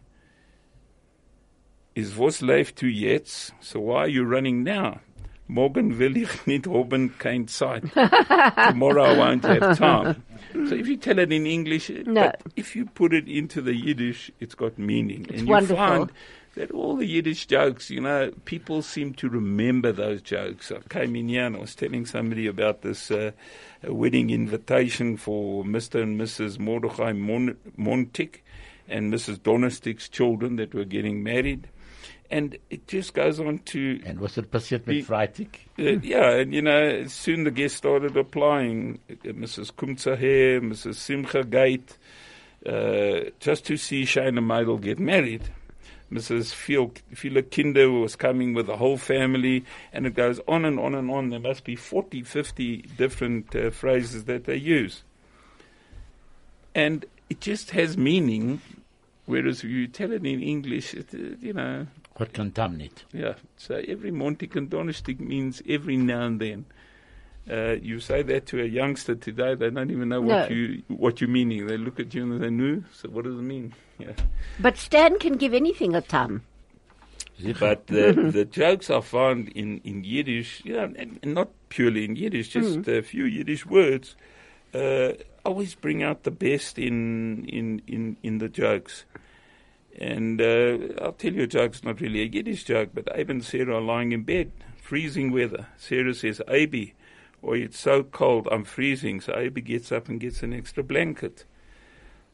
[1.94, 3.52] Is was leeft u jetzt?
[3.60, 5.00] So why are you running now?
[5.46, 7.82] Morgen will ich nicht haben kein Zeit.
[7.92, 10.22] Tomorrow I won't have time.
[10.68, 12.30] So if you tell it in English, No.
[12.32, 15.26] but if you put it into the Yiddish, it's got meaning.
[15.28, 15.76] It's and wonderful.
[15.76, 16.12] you find
[16.54, 20.72] that all the Yiddish jokes, you know, people seem to remember those jokes.
[20.72, 23.32] I came in here and I was telling somebody about this uh,
[23.82, 26.02] a wedding invitation for Mr.
[26.02, 26.58] and Mrs.
[26.58, 28.40] Mordechai Mon- Montik
[28.88, 29.38] and Mrs.
[29.40, 31.68] Donistik's children that were getting married.
[32.30, 35.48] And it just goes on to And was it passiert mit Freitag?
[35.78, 38.98] uh, yeah, and you know, soon the guests started applying.
[39.10, 39.72] Uh, Mrs.
[39.72, 40.94] Kumtza here, Mrs.
[40.96, 41.98] Simcha Gate,
[42.66, 45.42] uh, just to see Shana Meidel get married.
[46.10, 46.52] Mrs.
[46.54, 51.10] Phila Kinder was coming with the whole family, and it goes on and on and
[51.10, 51.30] on.
[51.30, 55.02] There must be 40, 50 different uh, phrases that they use.
[56.74, 58.60] And it just has meaning,
[59.26, 61.86] whereas if you tell it in English, it, uh, you know,
[62.18, 63.04] Hat kein Tam nicht.
[63.12, 63.34] yeah.
[63.56, 66.64] So every Montik and Donnerstag means every now and then.
[67.50, 70.56] Uh, you say that to a youngster today, they don't even know what No.
[70.56, 71.66] you what you're meaning.
[71.66, 72.82] They look at you and they know.
[72.92, 73.74] So what does it mean?
[73.98, 74.12] Yeah.
[74.60, 76.42] But Stan can give anything a time.
[77.60, 82.04] But the the jokes I found in in Yiddish, you know, and, and not purely
[82.04, 84.14] in Yiddish, just a few Yiddish words,
[84.72, 85.12] uh,
[85.44, 89.04] always bring out the best in in in in the jokes.
[89.98, 91.72] And uh, I'll tell you a joke.
[91.72, 95.30] It's not really a Yiddish joke, but Abe and Sarah are lying in bed, freezing
[95.30, 95.68] weather.
[95.76, 96.90] Sarah says, "Abe,
[97.42, 101.44] oh, it's so cold, I'm freezing." So Abe gets up and gets an extra blanket.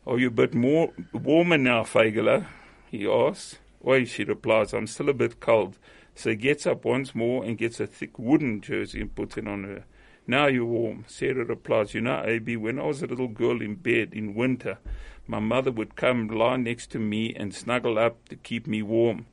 [0.06, 2.46] Are you a bit more warmer now, Fagela?
[2.90, 3.58] He asks.
[3.86, 5.78] Oi, she replies, I'm still a bit cold.
[6.14, 9.48] So he gets up once more and gets a thick wooden jersey and puts it
[9.48, 9.84] on her.
[10.30, 11.06] Now you're warm.
[11.08, 14.78] Sarah replies, You know, AB, when I was a little girl in bed in winter,
[15.26, 19.26] my mother would come lie next to me and snuggle up to keep me warm.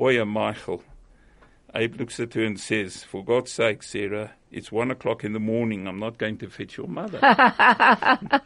[0.00, 0.84] Oya, Michael.
[1.74, 5.40] Abe looks at her and says, For God's sake, Sarah, it's one o'clock in the
[5.40, 5.86] morning.
[5.86, 7.18] I'm not going to fetch your mother.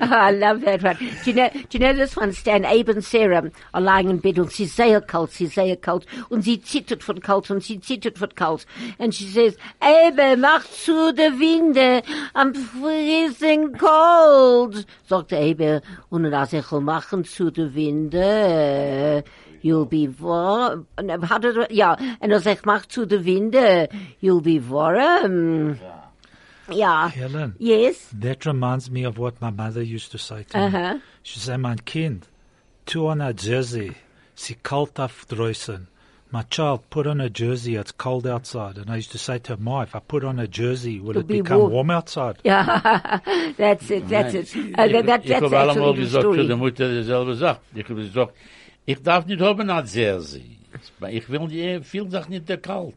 [0.00, 0.96] Oh, I love that one.
[0.96, 2.32] Do you know, do you know this one?
[2.32, 5.76] Stan, Abe and Sarah are lying in bed and sie ist sehr sie ist sehr
[5.76, 8.66] kalt und sie zittert von kalt und sie zittert von kalt.
[8.98, 12.02] And she says, Abe, mach zu der Winde,
[12.34, 14.86] I'm freezing cold.
[15.06, 15.80] Sagt Abe,
[16.10, 19.24] und ich will machen zu der Winde,
[19.62, 20.86] you'll be warm.
[20.98, 23.88] How did er, ja, und als ich er, mach zu der Winde,
[24.22, 25.33] you'll be warm.
[26.70, 27.08] Ja.
[27.08, 28.08] Helen, Yes.
[28.18, 30.94] that reminds me of what my mother used to say to Uh-huh.
[30.94, 31.00] me.
[31.22, 32.26] She said, mein Kind,
[32.86, 33.92] tu on a jersey,
[34.34, 35.88] sie kalt auf draußen.
[36.32, 38.76] My child, put on a jersey, it's cold outside.
[38.78, 41.10] And I used to say to her, Ma, if I put on a jersey, will
[41.10, 42.36] It'll it be become warm." warm, outside?
[42.44, 43.20] Yeah,
[43.56, 44.56] that's it, that's it.
[44.56, 46.56] Uh, that, that, ich that's habe allemal actually the gesagt zu der story.
[46.56, 47.60] Mutter dieselbe Sache.
[47.74, 48.32] Ich habe gesagt,
[48.86, 50.58] ich darf nicht haben als Jersey.
[51.10, 52.96] Ich will die viel Sachen nicht der kalt.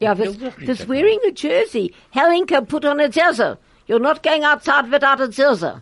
[0.00, 1.94] Yeah, this wearing a jersey.
[2.14, 3.54] Helenka put on a jersey.
[3.86, 5.72] You're not going outside without a jersey.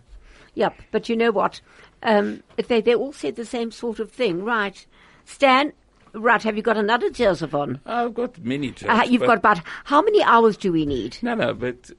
[0.55, 1.61] Yep, but you know what?
[2.03, 4.85] Um, if they, they all said the same sort of thing, right?
[5.25, 5.73] Stan,
[6.13, 7.79] right, have you got another jersey on?
[7.85, 8.83] I've got many jokes.
[8.93, 11.17] Uh, you've got about, how many hours do we need?
[11.21, 11.89] No, no, but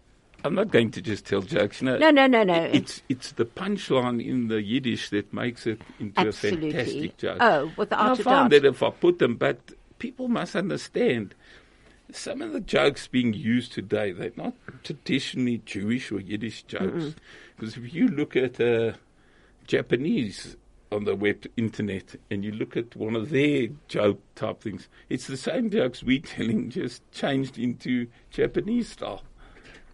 [0.45, 1.81] I'm not going to just tell jokes.
[1.83, 2.55] Know, No, no, no, no.
[2.55, 6.69] It's it's the punchline in the Yiddish that makes it into Absolutely.
[6.69, 7.39] a fantastic joke.
[7.41, 8.63] Oh, without I a found doubt.
[8.63, 9.59] that if I put them, but
[9.99, 11.35] people must understand.
[12.15, 17.15] Some of the jokes being used today, they're not traditionally Jewish or Yiddish jokes.
[17.57, 18.93] Because if you look at uh,
[19.67, 20.57] Japanese
[20.93, 25.27] on the web internet and you look at one of their joke type things, it's
[25.27, 29.23] the same jokes we're telling, just changed into Japanese style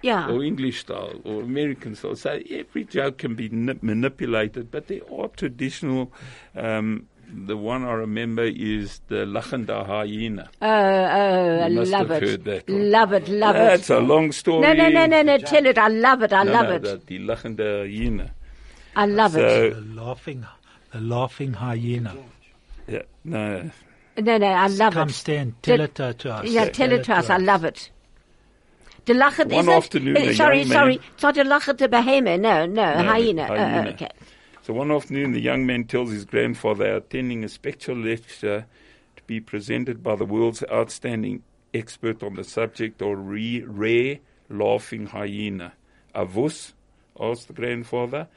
[0.02, 0.28] Yeah.
[0.30, 2.16] or English style or American style.
[2.16, 6.12] So every joke can be ni- manipulated, but there are traditional.
[6.54, 10.48] Um, the one I remember is the Lachenda hyena.
[10.60, 12.28] Oh, oh, I You must love have it.
[12.28, 12.90] heard that one.
[12.90, 13.96] Love it, love That's it.
[13.96, 14.60] a long story.
[14.62, 15.78] No, no, no, no, no, tell it.
[15.78, 16.82] I love it, I No, love no, it.
[16.82, 18.30] The, the Lachenda hyena.
[18.96, 19.74] I love it.
[19.74, 20.46] The laughing,
[20.92, 22.16] the laughing hyena.
[22.88, 23.70] yeah, no,
[24.18, 25.12] No, no, I love Come it.
[25.14, 26.46] stand, tell The- it to us.
[26.46, 27.30] Yeah, tell it to us.
[27.30, 27.90] I love it.
[29.06, 29.72] The lachet One is it?
[29.72, 30.96] afternoon, uh, a sorry, young sorry.
[30.98, 32.38] man- It's not a lachet de behemoth.
[32.40, 33.42] No, no, No, hyena.
[33.42, 33.90] Uh, uh, hyena.
[33.90, 34.08] okay.
[34.62, 38.66] So one afternoon, the young man tells his grandfather attending a special lecture
[39.16, 41.42] to be presented by the world's outstanding
[41.72, 44.18] expert on the subject of re- rare
[44.50, 45.72] laughing hyena.
[46.14, 46.74] Avus,
[47.18, 48.28] asked the grandfather.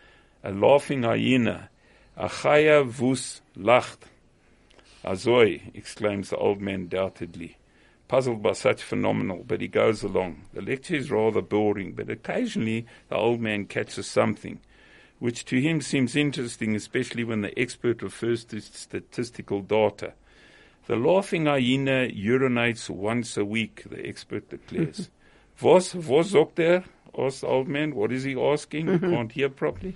[0.44, 1.70] A laughing hyena.
[2.18, 4.08] Achaya vus lacht.
[5.04, 7.58] Azoi, exclaims the old man doubtedly,
[8.08, 10.46] puzzled by such phenomenal, but he goes along.
[10.54, 14.62] The lecture is rather boring, but occasionally the old man catches something,
[15.24, 20.12] which to him seems interesting, especially when the expert refers to statistical data.
[20.88, 25.10] The laughing hyena urinates once a week, the expert declares.
[25.62, 26.84] was, was sagt er?
[27.18, 27.96] asked the old man.
[27.96, 28.88] What is he asking?
[28.88, 29.96] We can't hear properly.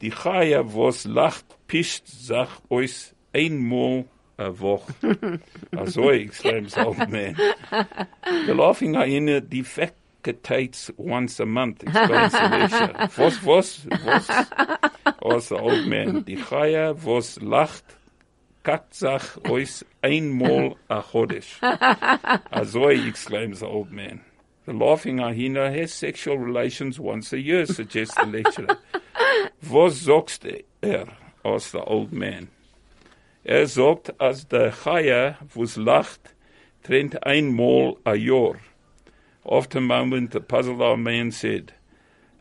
[0.00, 4.04] Die Chaya, was lacht, pischt, sag euch einmal
[4.36, 4.92] a Woche.
[5.74, 7.34] Also, exclaims the old man.
[7.34, 9.40] The laughing hyena
[10.22, 13.10] defecates once a month, explains Alicia.
[13.18, 15.48] Was, was, was?
[15.48, 16.22] the old man.
[16.22, 17.84] Die Chaya, was lacht,
[18.64, 21.58] katzach euch einmal a Chodesh.
[22.50, 24.20] Also, exclaims the old man.
[24.64, 28.78] The laughing hyena has sexual relations once a year, suggests the lecturer.
[29.68, 30.46] Was sagst
[30.82, 31.06] er?
[31.44, 32.48] asked the old man.
[33.44, 36.32] Er sagt, als der Chaya, wo's lacht,
[36.84, 38.54] trennt einmal a Jahr.
[39.48, 41.72] After a moment, the puzzled old man said,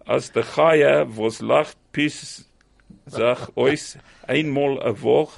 [0.06, 2.48] als der Chaya, wo's lacht, bis
[3.08, 5.34] sag euch einmal a Woch,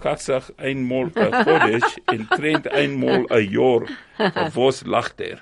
[0.00, 3.86] katzach einmal a Chodesh, und trennt einmal a Jahr.
[4.18, 5.38] Of was lacht er?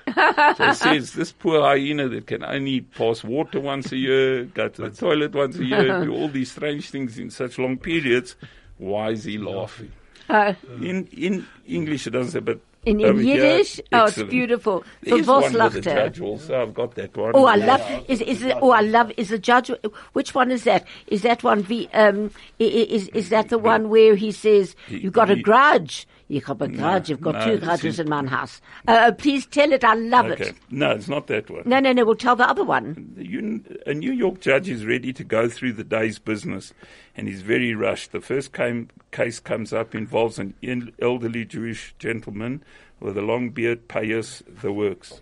[0.56, 4.68] So he says, this poor hyena that can only pass water once a year, go
[4.68, 8.36] to the toilet once a year, do all these strange things in such long periods,
[8.78, 9.92] why is he laughing?
[10.28, 14.84] Uh, In in English it doesn't say, but in, in here, Yiddish, oh, it's beautiful.
[15.02, 16.62] There For is one with judge also.
[16.62, 17.32] I've got that one.
[17.34, 17.80] Oh, I love.
[18.08, 19.12] Is is it, oh, I love.
[19.16, 19.70] Is the judge?
[20.12, 20.86] Which one is that?
[21.06, 21.66] Is that one?
[21.92, 26.06] Um, is is that the one where he says you got a grudge?
[26.28, 27.10] Ich habe a grudge.
[27.10, 28.60] You've got no, two it's in- my house.
[28.88, 29.84] Uh, please tell it.
[29.84, 30.48] I love Okay.
[30.48, 30.54] it.
[30.70, 31.62] No, it's not that one.
[31.66, 32.04] No, no, no.
[32.04, 33.12] We'll tell the other one.
[33.16, 36.72] The a New York judge is ready to go through the day's business
[37.16, 38.12] and is very rushed.
[38.12, 40.54] The first came, case comes up involves an
[41.00, 42.64] elderly Jewish gentleman
[43.00, 45.20] with a long beard, payas the works.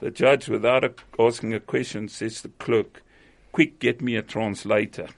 [0.00, 3.02] The judge, without a, asking a question, says to the clerk,
[3.52, 5.08] Quick, get me a translator.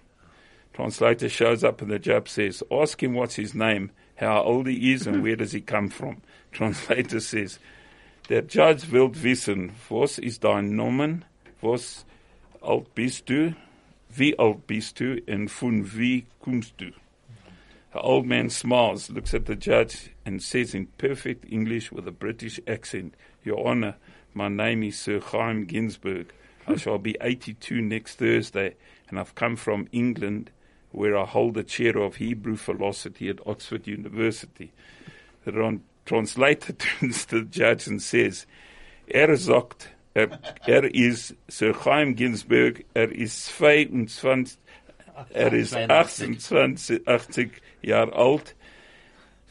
[0.72, 3.90] Translator shows up and the judge says, Ask him what's his name,
[4.20, 6.20] how old he is, and where does he come from.
[6.52, 7.58] Translator says,
[8.28, 11.24] Der Judge will wissen, was ist dein Nomen,
[11.62, 12.04] was
[12.60, 13.54] alt bist du,
[14.10, 16.92] wie alt bist du, und von wie kommst du?
[17.92, 22.12] The old man smiles, looks at the judge, and says in perfect English with a
[22.12, 23.96] British accent, Your Honour,
[24.34, 26.32] my name is Sir Chaim Ginsburg.
[26.68, 28.76] I shall be 82 next Thursday,
[29.08, 30.50] and I've come from England,
[30.92, 34.72] where I hold the chair of Hebrew philosophy at Oxford University.
[35.44, 38.46] The tran- translator turns to the judge and says,
[39.12, 44.56] Er sagt, er, er is Sir Chaim Ginsberg, er is 22,
[45.34, 47.50] er is 28, 80
[47.82, 48.54] Jahre alt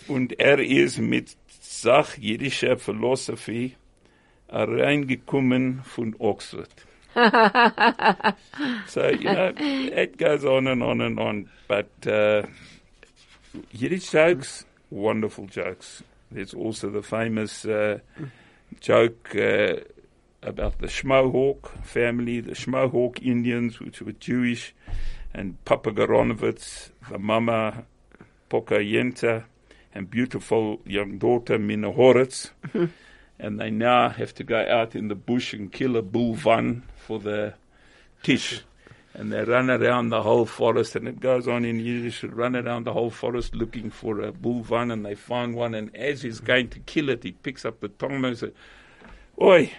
[0.08, 3.76] und er ist mit Sach jüdischer Philosophie
[4.50, 6.70] reingekommen von Oxford.
[8.88, 11.50] so, you know, it goes on and on and on.
[11.68, 12.44] But uh,
[13.72, 16.04] Yiddish jokes, wonderful jokes.
[16.32, 18.00] There's also the famous uh,
[18.80, 19.76] joke uh,
[20.42, 24.74] about the Schmohawk family, the Schmohawk Indians, which were Jewish,
[25.34, 27.84] and Papa Garonovitz, the mama
[28.50, 29.44] Pokayenta,
[29.94, 32.52] and beautiful young daughter Mina Horitz.
[33.40, 36.84] and they now have to go out in the bush and kill a bull van
[36.98, 37.54] for the
[38.24, 38.62] tish.
[39.14, 42.86] And they run around the whole forest, and it goes on in Yiddish, run around
[42.86, 46.40] the whole forest looking for a bull van, and they find one, and as he's
[46.40, 48.52] going to kill it, he picks up the tomahawk and says,
[49.42, 49.72] Oi,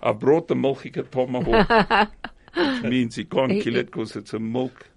[0.00, 2.10] I brought the milchige tomahawk.
[2.54, 4.88] Which means he can't kill it because it's a milk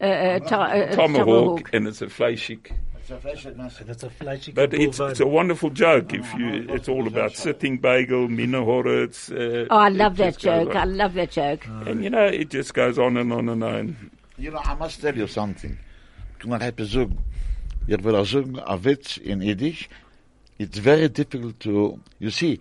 [0.00, 2.70] Uh, uh, to, uh, tomahawk, and it's a fleischig.
[3.08, 6.12] That's a flashy But it's, it's a wonderful joke.
[6.12, 9.30] If you, it's all about sitting bagel, mina horitz.
[9.30, 10.76] Uh, Oh, I love that just goes joke.
[10.76, 11.66] I love that joke.
[11.86, 14.10] And you know, it just goes on and on and on.
[14.36, 15.78] You know, I must tell you something.
[16.38, 17.18] Toen ik heb zoeken,
[17.86, 19.86] ik wil zoeken a witz in Yiddish.
[20.58, 22.60] It's very difficult to, you see,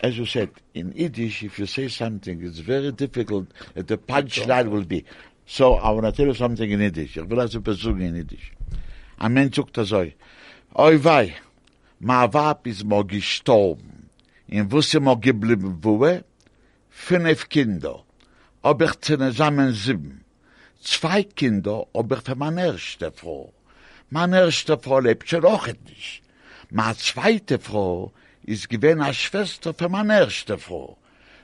[0.00, 4.70] as you said, in Yiddish, if you say something, it's very difficult, that the punchline
[4.70, 5.04] will be.
[5.46, 7.16] So, I want to tell you something in Yiddish.
[7.16, 8.52] Ich will also besuchen in Yiddish.
[9.18, 10.04] Ein Mensch sagt das so,
[10.76, 11.34] Oi wei,
[12.00, 14.10] ma Wab ist mo gestorben.
[14.48, 16.24] In wusse mo geblieben woe?
[16.90, 18.02] Fünf Kinder.
[18.62, 20.24] Aber ich zusammen sieben.
[20.80, 23.52] Zwei Kinder, aber für meine erste Frau.
[24.10, 26.22] Meine erste Frau lebt schon auch nicht.
[26.70, 30.98] Meine zweite Frau ist gewesen als Schwester für meine erste Frau.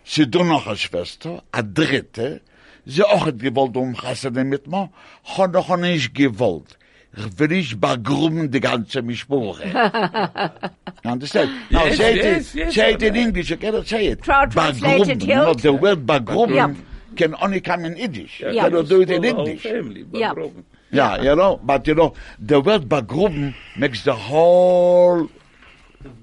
[0.04, 2.40] Sie do noch eine Schwester, a dritte,
[2.84, 4.90] sie auch hat gewollt um Chassadim mit mir,
[5.24, 6.78] hat doch nicht gewollt.
[7.16, 9.64] Ich will nicht begruben die ganze Mischbuche.
[11.04, 11.50] you understand?
[11.70, 14.22] Now Yes, say it, yes, in- yes, say it in English, you cannot say it.
[14.22, 15.46] Try to translate it, Begruben, Hilt.
[15.46, 16.74] no, the word begruben Yeah.
[17.16, 18.40] can only come in Yiddish.
[18.40, 18.64] You Yeah.
[18.68, 19.62] cannot do it in For the whole English.
[19.62, 20.32] family, Yeah.
[20.34, 20.64] Babrogen.
[20.92, 25.28] Yeah, you know, but you know, the word begruben makes the whole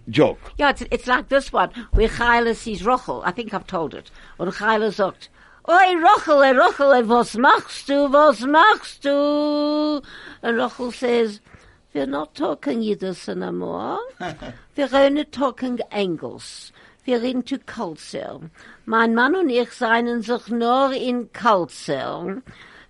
[0.10, 0.40] joke.
[0.58, 3.22] Yeah, it's, it's like this one, where Chayla sees Rochel.
[3.26, 4.10] I think I've told it.
[4.40, 5.30] Und Chayla sagt,
[5.70, 10.02] Oi, Rochel, eh, Rochel, eh, was machst du, was machst du?
[10.42, 11.42] And Rochel says,
[11.94, 14.00] we're not talking Yiddish anymore.
[14.78, 16.72] we're only talking English.
[17.06, 18.40] We're into culture.
[18.86, 22.42] Mein Mann und ich seien sich nur in culture.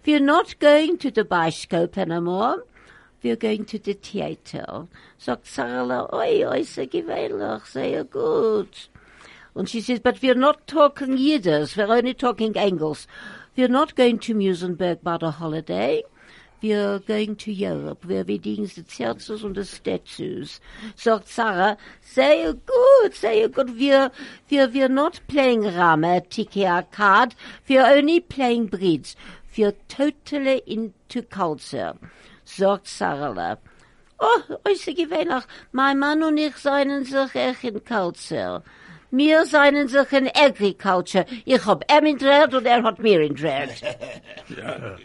[0.05, 2.63] We're not going to the Bioscope anymore.
[3.23, 4.85] We're going to the theater.
[5.17, 8.89] Sagt Sarah, oi, oi, sehr gewöhnlich, sehr gut.
[9.57, 13.07] And she says, but we're not talking Yiddish, we're only talking English.
[13.55, 16.03] We're not going to Muizenberg by the holiday.
[16.61, 20.59] We're going to Europe, where we dingen the churches and the statues.
[20.95, 23.69] Sagt Sarah, sehr gut, sehr gut.
[23.71, 24.11] We're,
[24.49, 27.35] we're, we're not playing Rama, Tiki Arcade.
[27.67, 29.15] We're only playing bridge.
[29.55, 31.95] We're totally into culture.
[32.45, 33.57] Sagt Sarah.
[34.19, 35.43] Oh, ist gewöhnlich.
[35.71, 38.63] Mein Mann und ich seien sich echt in Culture.
[39.11, 41.25] Wir seien sich in Agriculture.
[41.45, 43.69] Ich hab ihm in Dread und er hat mir in Dread.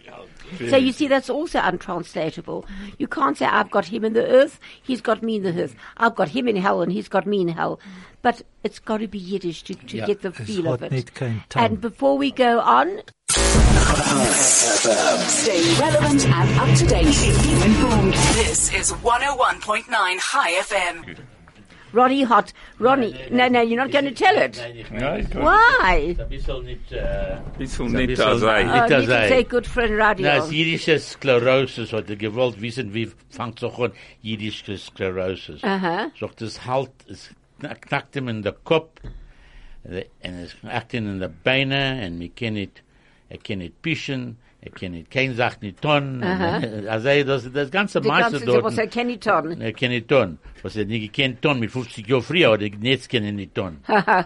[0.69, 2.67] So you see, that's also untranslatable.
[2.99, 5.75] You can't say, I've got him in the earth, he's got me in the earth.
[5.97, 7.81] I've got him in hell and he's got me in hell.
[8.21, 10.05] But it's got to be Yiddish to, to Yeah.
[10.07, 10.93] get the feel of it.
[10.93, 11.65] nicht kein Ton.
[11.65, 13.01] And before we go on,
[15.23, 17.07] Stay relevant and up to date.
[17.07, 18.13] Keep you informed.
[18.35, 21.17] This is 101.9 Chai FM.
[21.95, 24.57] Ronnie Hot, Ronnie, no, no, you're not going to tell it.
[24.99, 26.17] Ja, ich kann- Why?
[26.19, 28.63] Ein bisschen nicht, äh, Bisschen ein nicht bisschen- als ei.
[28.65, 29.29] Nicht Oh, als need to ei.
[29.29, 30.27] say good friend radio.
[30.27, 35.63] Na, das jüdische Sklerosis hat er gewollt wissen, wie fängt es auch an, jüdische Sklerosis.
[35.65, 36.11] Aha.
[36.19, 39.01] Sagt, es halt, es knack- knackt ihm in den Kopf,
[39.85, 42.83] äh, und es knackt ihm in die Beine, und wir können nicht,
[43.29, 48.01] er kann nicht pischen, er kann nicht, kein Sach nicht tun, also das, das ganze
[48.01, 48.65] Die Meister ganze dort.
[48.65, 49.61] was er Kenny Ton.
[49.61, 50.39] Er kann nicht tun.
[50.63, 53.79] Was er nicht gekannt tun, mit 50 Jahren früher, oder jetzt kann er nicht tun.
[53.89, 54.23] Uh,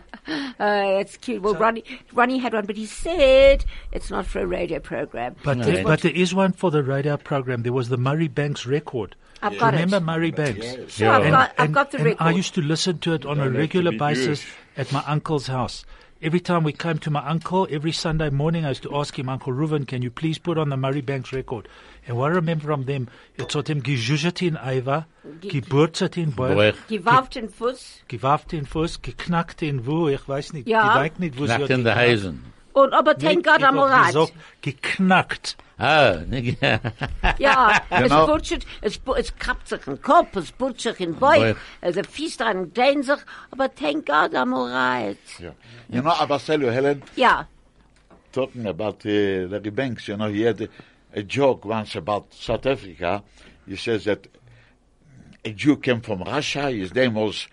[0.59, 1.43] that's cute.
[1.43, 5.35] Well, Ronnie, Ronnie had one, but he said it's not for a radio program.
[5.43, 5.65] But, No.
[5.65, 7.63] there, but there is one for the radio program.
[7.63, 9.17] There was the Murray Banks record.
[9.43, 10.03] I've got Remember it.
[10.03, 10.67] Murray Banks?
[10.95, 11.31] Sure, I've Yeah.
[11.31, 12.27] got, I've and, got the and record.
[12.27, 14.45] I used to listen to it on a regular basis
[14.77, 15.85] at my uncle's house.
[16.23, 19.29] Every time we came to my uncle, every Sunday morning, I used to ask him,
[19.29, 21.69] Uncle Reuven, can you please put on the Murray Banks record?
[22.07, 25.07] And what I remember from them, it hat ihm gejuzhet in Eva,
[25.43, 28.01] geburzet in Bauch, Boah, Gewauft in Fuß.
[28.09, 30.89] gewafft in Fuß, geknackt in wo, ich weiß nicht, Ja.
[31.05, 31.99] ich weiß nicht, wo sie knackt hat in die geknackt.
[31.99, 32.45] Heisen.
[32.77, 34.13] Und, aber thank God I'm alright.
[34.13, 35.57] gesagt, geknackt.
[35.79, 36.59] Ah, nicht,
[37.39, 38.27] Ja, es Genau.
[38.27, 41.57] butschert, es, bu- es kappt sich in Kopf, es butschert in Bauch, Bauch.
[41.81, 43.19] es fies dran, dehnt sich,
[43.51, 45.17] aber thank God I'm alright.
[45.41, 45.53] Yeah.
[45.89, 47.47] You know, I tell you, Helen, Ja,
[48.33, 50.69] talking about uh, Larry Banks, you know, he had a,
[51.15, 53.23] a joke once about South Africa.
[53.67, 54.29] He says that
[55.47, 56.71] a Jew came from Russia.
[56.71, 57.49] His name was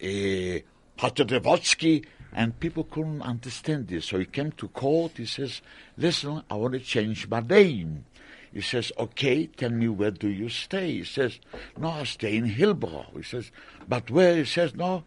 [0.00, 0.60] uh,
[0.96, 4.06] Potodevotsky, and people couldn't understand this.
[4.06, 5.12] So he came to court.
[5.16, 5.62] He says,
[5.96, 8.04] "Listen, I want to change my name."
[8.52, 11.38] He says, "Okay, tell me where do you stay?" He says,
[11.76, 13.50] "No, I stay in Hillbrow." He says,
[13.88, 15.04] "But where?" He says, "No,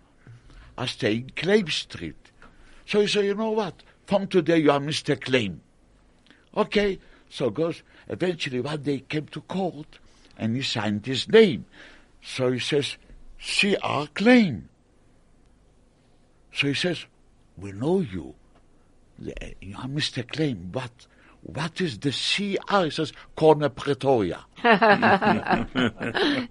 [0.78, 2.24] I stay in Claim Street."
[2.86, 3.84] So he said, you know what?
[4.06, 5.20] From today you are Mr.
[5.20, 5.62] Claim.
[6.56, 7.00] Okay.
[7.30, 10.00] So goes, eventually one day he came to court
[10.38, 11.66] and he signed his name.
[12.22, 12.98] So he says,
[13.40, 14.08] C.R.
[14.14, 14.70] Claim.
[16.54, 17.06] So he says,
[17.58, 18.36] we know you.
[19.20, 20.28] You are Mr.
[20.28, 21.08] Claim, but
[21.44, 22.86] what is the C.R.?
[22.86, 24.44] He says, Corner Pretoria.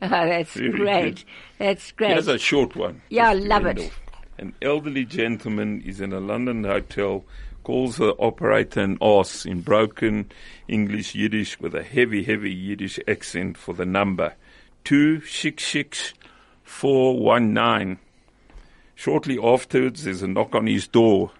[0.00, 1.24] that's great.
[1.58, 2.10] That's great.
[2.10, 3.02] Here's a short one.
[3.08, 3.78] Yeah, just to love it.
[3.80, 4.00] off.
[4.38, 7.24] An elderly gentleman is in a London hotel,
[7.64, 10.30] calls the operator an ass in broken
[10.68, 14.34] English Yiddish with a heavy, heavy Yiddish accent for the number.
[14.84, 16.12] Two six six
[16.64, 17.98] four one nine.
[19.02, 21.32] Shortly afterwards, there's a knock on his door.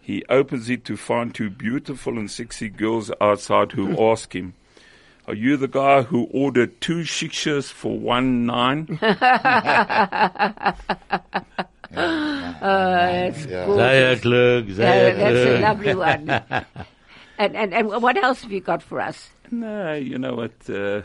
[0.00, 4.54] He opens it to find two beautiful and sexy girls outside who ask him,
[5.26, 9.00] Are you the guy who ordered two shikshes for one nine?
[11.90, 13.76] That's good.
[13.76, 16.30] Sehr klug, Yeah, that's a lovely one.
[17.38, 19.28] and, and, and what else have you got for us?
[19.50, 20.70] No, you know what?
[20.70, 21.02] Uh,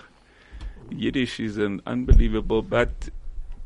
[0.92, 3.10] Yiddish is an unbelievable, but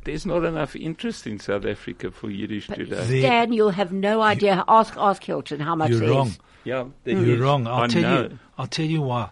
[0.08, 3.06] there's not enough interest in South Africa for Yiddish today.
[3.06, 4.64] The- Dan, you'll have no idea.
[4.68, 6.16] Ask, ask Hilton how much You're there is.
[6.16, 6.32] wrong.
[6.64, 7.40] Yeah, there You're is.
[7.42, 7.68] wrong.
[7.68, 8.22] I'll I tell know.
[8.24, 8.40] you.
[8.58, 9.30] I'll tell you why.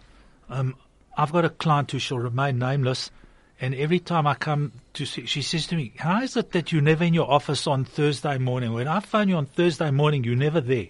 [0.48, 0.76] Um,
[1.16, 3.10] I've got a client who shall remain nameless,
[3.60, 6.72] and every time I come to see, she says to me, "How is it that
[6.72, 8.72] you're never in your office on Thursday morning?
[8.72, 10.86] When I phone you on Thursday morning, you're never there."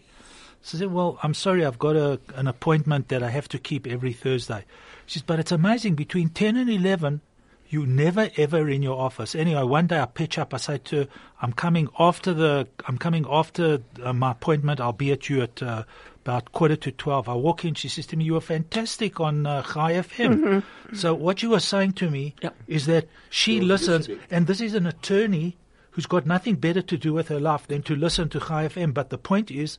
[0.63, 3.59] So I said, "Well, I'm sorry, I've got a, an appointment that I have to
[3.59, 4.65] keep every Thursday."
[5.07, 5.95] She says, "But it's amazing.
[5.95, 7.21] Between ten and eleven,
[7.69, 9.35] you never ever in your office.
[9.35, 10.55] Anyway, one day I pitch up.
[10.55, 11.09] I say to her,
[11.43, 12.69] "I'm coming after the.
[12.87, 14.81] I'm coming after uh, my appointment.
[14.81, 15.85] I'll be at you at uh,
[16.25, 17.29] about quarter to twelve.
[17.29, 17.75] I walk in.
[17.75, 20.63] She says to me, "You were fantastic on uh, Chai FM."
[20.95, 22.55] So what you were saying to me Yep.
[22.69, 25.57] is that she listens, and this is an attorney
[25.91, 28.93] who's got nothing better to do with her life than to listen to Chai FM.
[28.95, 29.79] But the point is,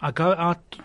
[0.00, 0.76] I go out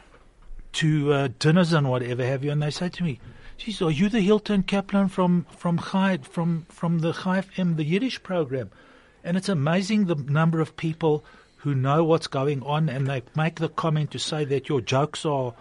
[0.73, 3.19] to uh, dinners and whatever have you, and they say to me,
[3.63, 7.83] "Geez, are you the Hilton Kaplan from from Chai, from from the Chai FM, the
[7.83, 8.71] Yiddish program?"
[9.23, 11.23] And it's amazing the number of people
[11.57, 15.27] who know what's going on, and they make the comment to say that your jokes
[15.27, 15.53] are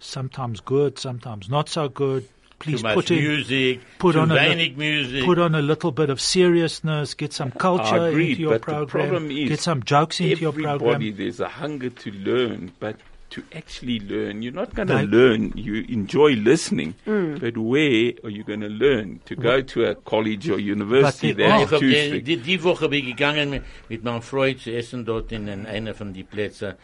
[0.00, 2.28] sometimes good, sometimes not so good.
[2.58, 5.24] Please put in music, put on a music.
[5.24, 9.08] put on a little bit of seriousness, get some culture agree, into your program, the
[9.08, 11.16] problem is get some jokes into your everybody, program.
[11.16, 12.96] there's a hunger to learn, but
[13.30, 15.52] to actually learn, you're not going to They- learn.
[15.56, 19.20] You enjoy listening, but where are you going to learn?
[19.26, 21.76] To go to a college or university, But they that's are.
[21.76, 22.26] Ich too die, strict.
[22.28, 25.66] die, die Woche bin ich gegangen mit, mit meinem Freund zu essen dort in, in
[25.66, 26.76] einer von die Plätze.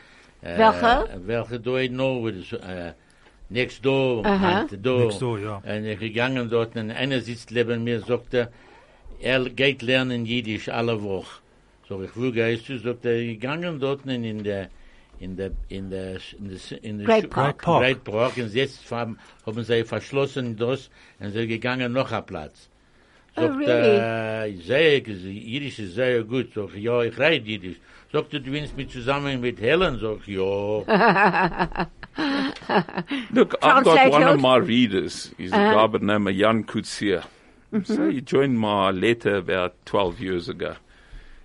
[0.42, 1.20] Äh, Welche?
[1.26, 2.26] Welche do I know?
[2.28, 2.92] It is, äh,
[3.48, 4.38] next door, Aha.
[4.54, 5.04] meinte door.
[5.06, 5.62] Next door, ja.
[5.64, 8.50] Und ich gegangen dort und einer sitzt neben mir, sagt er,
[9.20, 11.40] er geht lernen Jiddisch alle Woche.
[11.88, 12.78] So ich, wo gehst du?
[12.78, 14.68] Sagt er, gegangen dort in der,
[15.22, 17.58] in der, in der, in der, in der Great Park.
[17.58, 17.80] Great Park.
[17.82, 18.36] Great Park.
[18.38, 22.68] Und jetzt haben, haben sie verschlossen das und sie gegangen noch ein Platz.
[23.36, 23.70] Oh, Sagt, really?
[23.70, 26.52] äh, sehr, Jiddisch ist sehr gut.
[26.54, 27.76] Sag, ich, ja, ich rede Jiddisch.
[28.12, 29.98] Sagt, du willst mich zusammen mit Helen?
[30.00, 30.42] Sag, ich, ja.
[33.30, 35.32] Look, I've got Translate one of my readers.
[35.38, 37.24] He's a guy by the name of Jan Kutsia.
[37.84, 40.74] So he joined my letter about 12 years ago.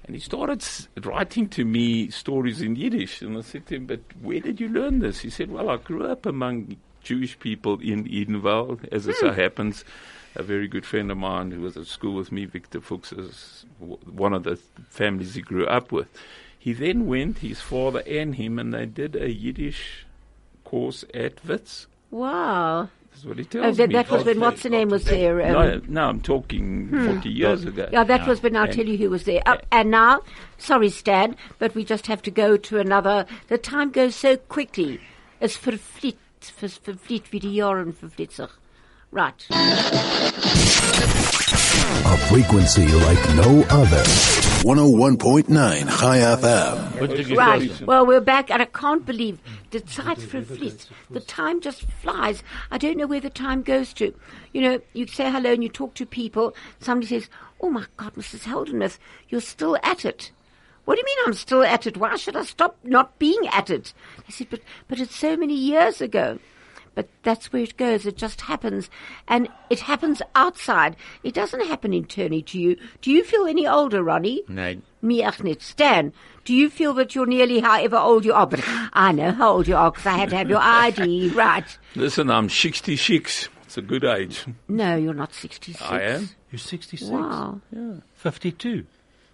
[0.07, 3.21] And he started s- writing to me stories in Yiddish.
[3.21, 5.19] And I said to him, but where did you learn this?
[5.19, 8.79] He said, well, I grew up among Jewish people in Edenvale.
[8.91, 9.39] As it so hmm.
[9.39, 9.83] happens,
[10.35, 13.65] a very good friend of mine who was at school with me, Victor Fuchs, is
[13.79, 14.57] w- one of the
[14.89, 16.07] families he grew up with.
[16.57, 20.05] He then went, his father and him, and they did a Yiddish
[20.63, 21.87] course at Wits.
[22.11, 22.89] Wow.
[23.17, 23.93] That's what he Oh, that, me.
[23.95, 25.41] that was when what's the name was there.
[25.41, 27.89] um, no, no, I'm talking 40 years ago.
[27.91, 29.41] Yeah, that was when I'll And- tell you who was there.
[29.47, 30.21] Uh, and now,
[30.59, 33.25] sorry, Stan, but we just have to go to another.
[33.47, 34.99] The time goes so quickly.
[35.41, 36.15] It's vervliet,
[36.59, 38.51] ver- vervliet wie die Jahre vervliet sich.
[39.09, 39.47] Right.
[42.05, 44.03] A frequency like no other.
[44.67, 46.99] 101.9 Chai FM.
[46.99, 47.87] Und die Right.
[47.87, 49.37] Well, we're back, and I can't believe
[49.71, 50.87] the Zeit verfliegt.
[51.09, 52.43] The time just flies.
[52.69, 54.13] I don't know where the time goes to.
[54.51, 56.53] You know, you say hello and you talk to people.
[56.81, 57.29] Somebody says,
[57.61, 58.43] "Oh my God, Mrs.
[58.43, 58.99] Heldeneth,
[59.29, 60.31] you're still at it."
[60.83, 61.95] What do you mean I'm still at it?
[61.95, 63.93] Why should I stop not being at it?
[64.27, 64.59] I said, "But,
[64.89, 66.39] but it's so many years ago."
[66.97, 68.07] But that's where it goes.
[68.07, 68.89] It just happens.
[69.27, 70.95] And it happens outside.
[71.21, 72.75] It doesn't happen internally to you.
[73.03, 74.41] Do you feel any older, Ronnie?
[74.47, 74.77] No.
[75.03, 75.61] Me ach nicht.
[75.61, 76.11] Stan,
[76.43, 78.47] do you feel that you're nearly however old you are?
[78.47, 78.61] But
[78.93, 81.77] I know how old you are because I had to have your ID, right?
[81.95, 83.49] Listen, I'm 66.
[83.65, 84.45] It's a good age.
[84.67, 85.79] No, you're not 66.
[85.79, 86.29] I am.
[86.51, 87.11] You're 66.
[87.11, 87.61] Wow.
[88.15, 88.87] 52.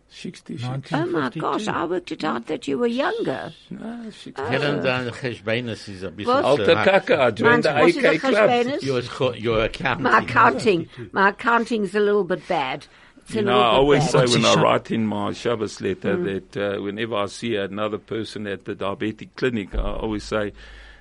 [0.10, 0.94] 66.
[0.94, 3.52] Oh my gosh, I worked it out that you were younger.
[3.72, 4.34] No, 60.
[4.44, 6.76] Helen, dein Geschbeines ist ein bisschen Alter.
[6.76, 8.34] Kaka, I joined Mine's, the what is AK the Club.
[8.50, 8.84] Cheshbenes?
[8.84, 10.04] Your, your accounting.
[10.04, 12.86] My accounting, my accounting's a little bit bad.
[13.26, 14.30] It's You know, I always bad.
[14.30, 18.46] say when I write in my Shabbos letter that uh, whenever I see another person
[18.48, 20.54] at the diabetic clinic, I always say,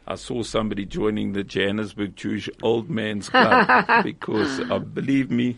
[0.07, 5.57] I saw somebody joining the Johannesburg Jewish Old Man's Club because, uh, believe me,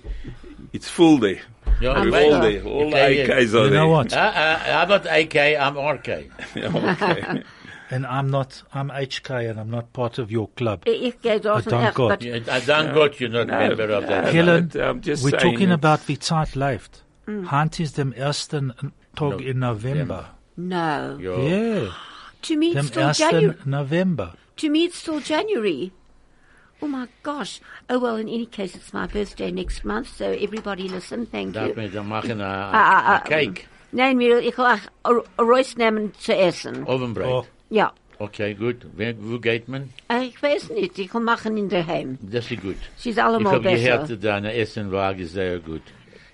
[0.73, 1.41] it's full there.
[1.81, 2.33] Yeah, We're right.
[2.33, 2.63] all there.
[2.65, 3.27] All the Okay, yeah.
[3.27, 3.71] AKs are You there.
[3.71, 4.13] know what?
[4.13, 6.09] Uh, uh, I'm not AK, I'm RK.
[6.55, 7.43] Yeah, okay.
[7.91, 10.83] And I'm not, I'm HK and I'm not part of your club.
[10.87, 13.47] Ich gehe dort I und don't echt, got- but Yeah, I don't got you not
[13.47, 14.33] member of that.
[14.33, 15.75] Helen, but we're talking it.
[15.75, 17.05] about wie Zeit läuft.
[17.27, 18.73] Hand ist dem ersten
[19.15, 20.31] Tag in November.
[20.57, 21.19] no.
[21.21, 21.39] Yeah.
[21.39, 21.89] Yeah,
[22.45, 23.57] To me, dem it's still January.
[23.65, 24.33] November.
[24.57, 25.93] To me, it's still January.
[26.83, 27.61] Oh my gosh.
[27.89, 31.69] Oh well, in any case, it's my birthday next month, so everybody listen, thank Darf
[31.69, 31.75] you.
[31.77, 36.13] man dann machen a, Ah, ah, a, cake, Nein, mir, ich will auch Reus nehmen
[36.19, 36.85] zu essen.
[36.85, 37.27] Ovenbrot.
[37.27, 37.93] Oh, Ja.
[38.19, 38.77] Okay, gut.
[38.97, 39.91] Wer, wo geht man?
[40.23, 42.17] Ich weiß nicht, ich will machen in der Heim.
[42.23, 42.77] Das ist gut.
[42.97, 43.99] Sie ist Ich allemal habe besser.
[44.05, 45.83] gehört, deine Essen war sehr gut.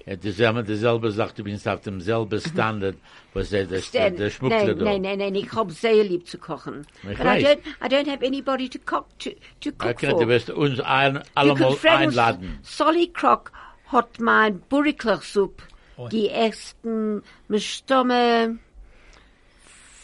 [0.07, 2.97] Ja, dieselbe, dieselbe sagt, du bist auf demselben Standard,
[3.35, 4.85] was der, der, Stan- der Schmuckler nein, da.
[4.85, 6.87] nein, nein, nein, ich hab sehr lieb zu kochen.
[7.03, 9.31] Ich But I don't, I don't have anybody to cook, to,
[9.61, 10.21] to cook Okay, for.
[10.21, 12.59] du wirst uns ein, allemal einladen.
[12.63, 13.53] Solly Croc
[13.89, 15.63] hat mein Burriklachsup
[16.11, 17.23] die ersten
[17.59, 18.59] Stomme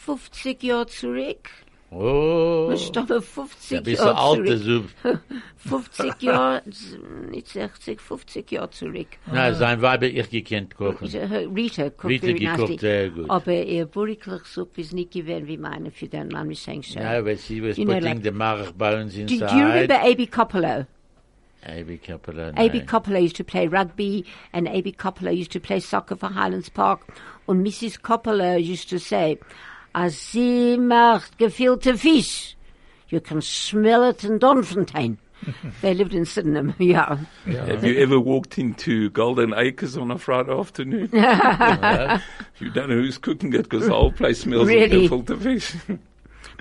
[0.05, 1.49] 50 Jahre zurück.
[1.89, 4.85] Oh, Stomme ja, 50 bist du Jahre alte zurück.
[5.55, 6.61] 50 Jahre,
[7.29, 9.07] nicht 60, 50 Jahre zurück.
[9.31, 11.07] Na, sein Weib hat ich gekannt kochen.
[11.07, 13.29] Rita cooked Rita gekocht sehr gut.
[13.29, 17.01] Aber ihr Burriklachsup ist nicht gewesen wie meine für den Mann mit Schenkscher.
[17.01, 20.27] Ja, weil sie was putting the mark by uns Do, do you remember A.B.
[20.27, 20.85] Coppolo?
[21.65, 21.97] A.B.
[21.97, 22.57] Kaplan.
[22.57, 22.81] A.B.
[22.81, 24.93] Coppola used to play rugby, and A.B.
[24.93, 27.01] Coppola used to play soccer for Highlands Park.
[27.47, 27.99] And Mrs.
[27.99, 29.37] Coppola used to say,
[29.97, 32.55] "Als sie macht gefilte Fisch,
[33.09, 35.17] you can smell it in Doornfontein."
[35.81, 37.17] they lived in Sydenham, yeah.
[37.45, 41.09] Have you ever walked into Golden Acres on a Friday afternoon?
[42.59, 45.05] you don't know who's cooking it because the whole place smells Really?
[45.05, 45.75] of gefilte fish.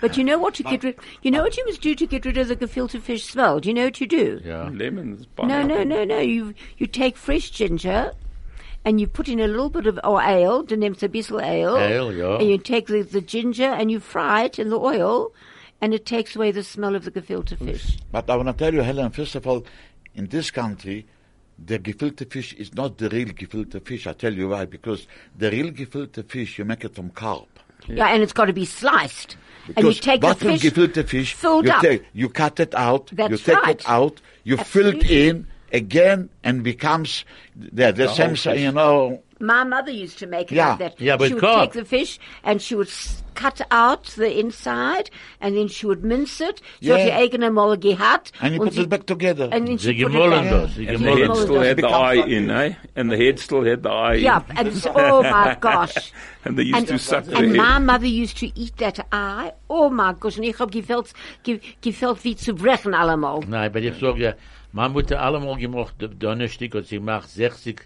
[0.01, 0.97] But you know what to get rid?
[1.23, 3.61] You know what you must do to get rid of the gefilte fish smell?
[3.61, 4.41] Do you know what you do?
[4.45, 4.69] Ja.
[4.73, 5.27] Lemons.
[5.43, 6.21] No, no, no, no.
[6.21, 8.13] You you take fresh ginger,
[8.87, 11.77] and you put in a little bit of or ale, the name's a bissel ale.
[11.77, 12.37] Ale, ja.
[12.37, 15.33] And you take the, the ginger and you fry it in the oil,
[15.81, 17.99] and it takes away the smell of the gefilte fish.
[18.13, 19.67] But I want to tell you, Helen, first of all,
[20.15, 21.05] in this country,
[21.59, 24.07] the gefilte fish is not the real gefilte fish.
[24.07, 24.67] I tell you why.
[24.67, 27.49] Because the real gefilte fish, you make it from carp.
[27.89, 29.37] Yeah, and it's got to be sliced.
[29.75, 31.83] and you take the fish gefilte fish, filled you, up.
[31.83, 33.81] take, you cut it out, you That's take right.
[33.81, 37.25] it out, you fill it in again, and becomes
[37.55, 38.61] the, the, same, whole fish.
[38.61, 39.23] you know.
[39.39, 40.71] My mother used to make it Yeah.
[40.71, 41.01] like that.
[41.01, 41.61] Yeah, but she would carp.
[41.61, 42.89] take the fish and she would
[43.35, 45.11] cut out the inside,
[45.43, 46.61] and then she would mince it.
[46.81, 47.05] So Yeah.
[47.05, 48.33] die eigene Mal gehabt.
[48.41, 49.51] And you put sie- it back together.
[49.53, 50.51] And then Sie she put it back.
[50.51, 50.75] das.
[50.75, 52.73] Sie And the head still had the eye in, eh?
[52.97, 54.57] And the head still had the eye Yeah, in.
[54.57, 56.13] and so, oh my gosh.
[56.47, 57.57] And they used and, to suck the and head.
[57.57, 59.53] my mother used to eat that eye.
[59.69, 61.13] Oh my gosh, And ich hab gefällt,
[61.43, 63.41] ge, gefällt wie zu brechen allemal.
[63.47, 64.33] Nein, aber ich sage ja,
[64.77, 67.81] meine Mutter allemal gemacht, Donnerstag hat sie gemacht 60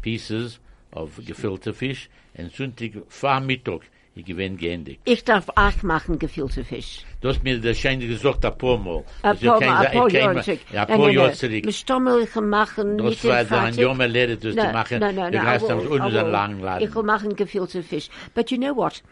[0.00, 0.60] Pieces
[0.92, 3.80] of gefüllte Fisch und Sonntag vor Mittag,
[4.14, 5.00] ich gewinne geendigt.
[5.04, 7.00] Ich darf auch machen gefüllte Fisch.
[7.20, 9.04] Du hast mir das scheinbar gesagt, ein paar Mal.
[9.22, 10.60] Ein paar kein- Mal, ein paar ich kann Jahre zurück.
[10.70, 11.36] Ein Nein, paar nein, Jahre nein.
[11.36, 11.64] zurück.
[11.64, 13.80] Mit Stommelchen machen, Das nicht war in dann Freitag.
[13.80, 15.00] Jommer Lehre, das zu machen.
[15.00, 16.94] no, no, Du no, hast will, I unseren langen Ich Laden.
[16.94, 18.08] will machen gefüllte Fish.
[18.34, 19.02] But you know what?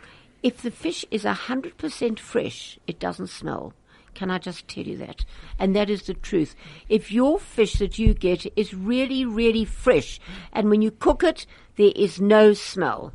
[0.47, 3.72] If the fish is a hundred percent fresh, it doesn't smell.
[4.15, 5.25] Can I just tell you that?
[5.59, 6.55] And that is the truth.
[6.89, 10.21] If your fish that you get is really, really fresh,
[10.53, 11.47] and when you cook it,
[11.77, 13.12] there is no smell.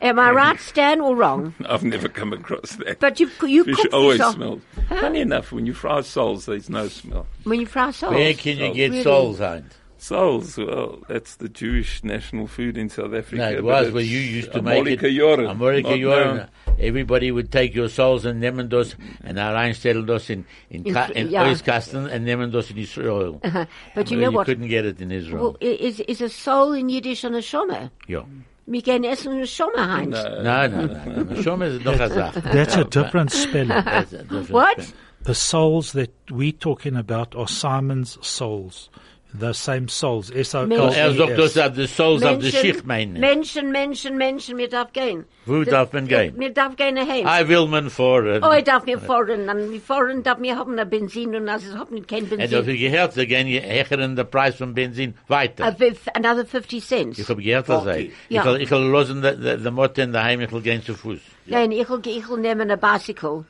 [0.00, 1.54] Am I right, Stan, or wrong?
[1.66, 2.98] I've never come across that.
[3.00, 4.60] But you you Fish cook always fish off- smells.
[4.88, 7.26] Funny enough, when you fry soles, there's no smell.
[7.44, 8.12] when you fry soles.
[8.14, 9.02] Where can you get Really?
[9.02, 9.70] souls on?
[10.04, 13.36] Soles, well, that's the Jewish national food in South Africa.
[13.36, 15.00] No, it was it's where you used to make it.
[15.00, 16.48] Amorika Joren, America not Joren.
[16.78, 21.06] Everybody would take your souls and nehmen das and reinstellen das in, in, In ka-
[21.06, 21.44] fr- in yeah.
[21.44, 23.40] Eiskasten and nehmen das in Israel.
[23.42, 23.64] Uh-huh.
[23.94, 24.44] But you know what?
[24.44, 25.42] couldn't get it in Israel.
[25.42, 27.90] Well, is is a soul in Yiddish and a shomer?
[28.06, 28.24] ja.
[28.66, 30.16] Wir gehen essen eine Shomer, Heinz.
[30.16, 31.22] No, no, no.
[31.22, 31.42] no.
[31.42, 32.42] Schon mal ist noch eine Sache.
[32.42, 33.70] That's a different spelling.
[33.70, 34.76] A different What?
[34.76, 34.92] thing.
[35.22, 38.90] The souls that we're talking about are Simon's souls.
[39.36, 40.30] The same souls.
[40.30, 40.72] S O L.
[40.94, 41.66] Er sagt das E S.
[41.66, 43.18] auf die Souls of the Schicht meinen.
[43.18, 45.24] Menschen, Menschen, Menschen, mir darf gehen.
[45.44, 46.36] Wo darf man gehen?
[46.36, 47.26] Mir darf gehen heim.
[47.26, 48.44] I will man fahren.
[48.44, 49.48] Oh, ich darf mir fahren.
[49.48, 52.30] Und wir fahren, darf mir haben ein Benzin und als ich hab nicht kein Und
[52.38, 52.78] dafür Benzin.
[52.78, 55.66] gehört, sie gehen hechern den Preis von Benzin weiter.
[55.66, 57.18] Uh, with another 50 cents.
[57.18, 58.12] Ich hab gehört, was sei.
[58.28, 58.44] Ich Ja.
[58.44, 61.18] will, ich will losen de, de, de Motte in daheim, ich will gehen zu Fuß.
[61.46, 63.44] Nein, ich will, ich will nehmen ein Bicycle.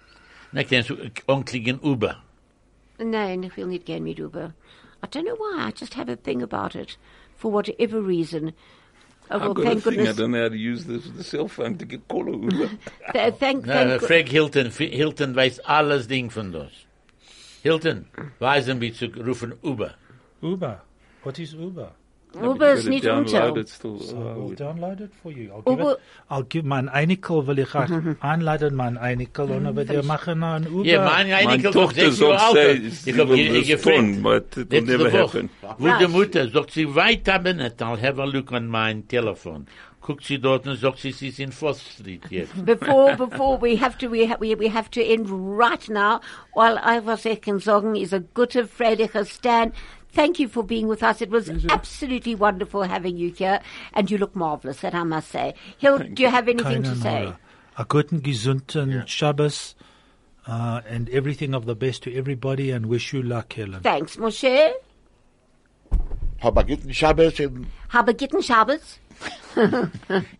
[0.52, 2.22] Na, kannst du onkligen Uber.
[2.98, 4.54] Nein, ich will nicht gehen mit Uber.
[5.04, 6.96] I don't know why, I just have a thing about it.
[7.36, 8.54] For whatever reason.
[9.30, 11.22] Oh, well, I've got a thank thing, I don't know how to use the, the
[11.22, 12.68] cell phone to get call Uber.
[13.12, 16.72] Th- uh, Thank, Na, thank, Frank Hilton, F- Hilton weiß alles Ding von das.
[17.62, 18.06] Hilton,
[18.38, 19.94] weisen wie zu rufen Uber.
[20.42, 20.80] Uber.
[21.22, 21.92] What is Uber?
[22.36, 23.60] Uber ist Better nicht download unter.
[23.60, 23.98] it still.
[23.98, 24.60] So I'll wait.
[24.60, 25.50] download it for you.
[25.52, 25.98] I'll give Uber- it.
[26.30, 27.88] I'll give mein Einikel will ich auch
[28.20, 30.84] einladen, mein Einikel, und aber wir machen einen Uber.
[30.84, 32.80] Ja, mein Meine Einikel sagt Tochter sechs Jahre sagt, alt.
[32.82, 33.96] sie, Ich sie hab will ge- das gefragt.
[33.98, 35.18] tun, but it will Letzte never Woche.
[35.22, 35.50] happen.
[35.78, 39.66] Wo die Mutter sagt sie, wait a minute, I'll have a look on mein Telefon.
[40.00, 42.52] Guckt sie dort und sagt sie, sie ist in Fourth Street jetzt.
[42.66, 46.20] before before we have to we, ha we we have to end right now.
[46.54, 49.72] While I was can sagen is a gute freudiger Stan.
[50.14, 51.20] Thank you for being with us.
[51.20, 53.60] It was absolutely wonderful having you here,
[53.92, 54.80] and you look marvelous.
[54.80, 55.54] That I must say.
[55.78, 57.24] Hill, do you have anything to say?
[57.24, 57.38] Nora.
[57.76, 59.74] A guten, gesunden Shabbos,
[60.46, 63.82] uh, and everything of the best to everybody, and wish you luck, Helen.
[63.82, 64.72] Thanks, Moshe.
[66.44, 68.98] hab a gitten Shabbos in, Habe gitten Shabbos.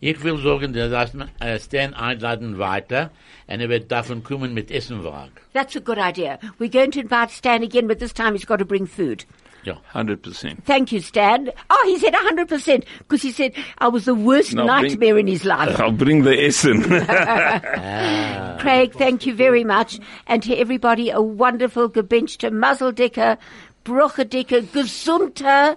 [0.01, 3.11] Ich will sagen, dass äh, Stan einladen weiter
[3.47, 5.33] und er wird davon kommen mit Essenwagen.
[5.53, 6.39] That's a good idea.
[6.59, 9.25] We're going to invite Stan again, but this time he's got to bring food.
[9.65, 9.81] Ja.
[9.93, 10.63] 100%.
[10.65, 11.51] Thank you, Stan.
[11.71, 15.27] Oh, he said 100% because he said I was the worst No, bring- nightmare in
[15.27, 15.81] his life.
[15.81, 16.85] I'll bring the Essen.
[17.09, 18.57] Ah.
[18.61, 19.99] Craig, thank you very much.
[20.27, 23.37] And to everybody, a wonderful gebenchte Mazeldicker,
[23.85, 25.77] Brochedicker, Gesunter,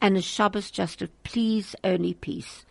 [0.00, 2.64] and a Shabbos just of please, only peace.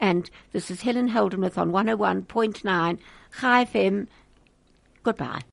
[0.00, 2.98] And this is Helen Holdenmuth on 101.9
[3.40, 4.06] Chai FM.
[5.02, 5.42] Goodbye.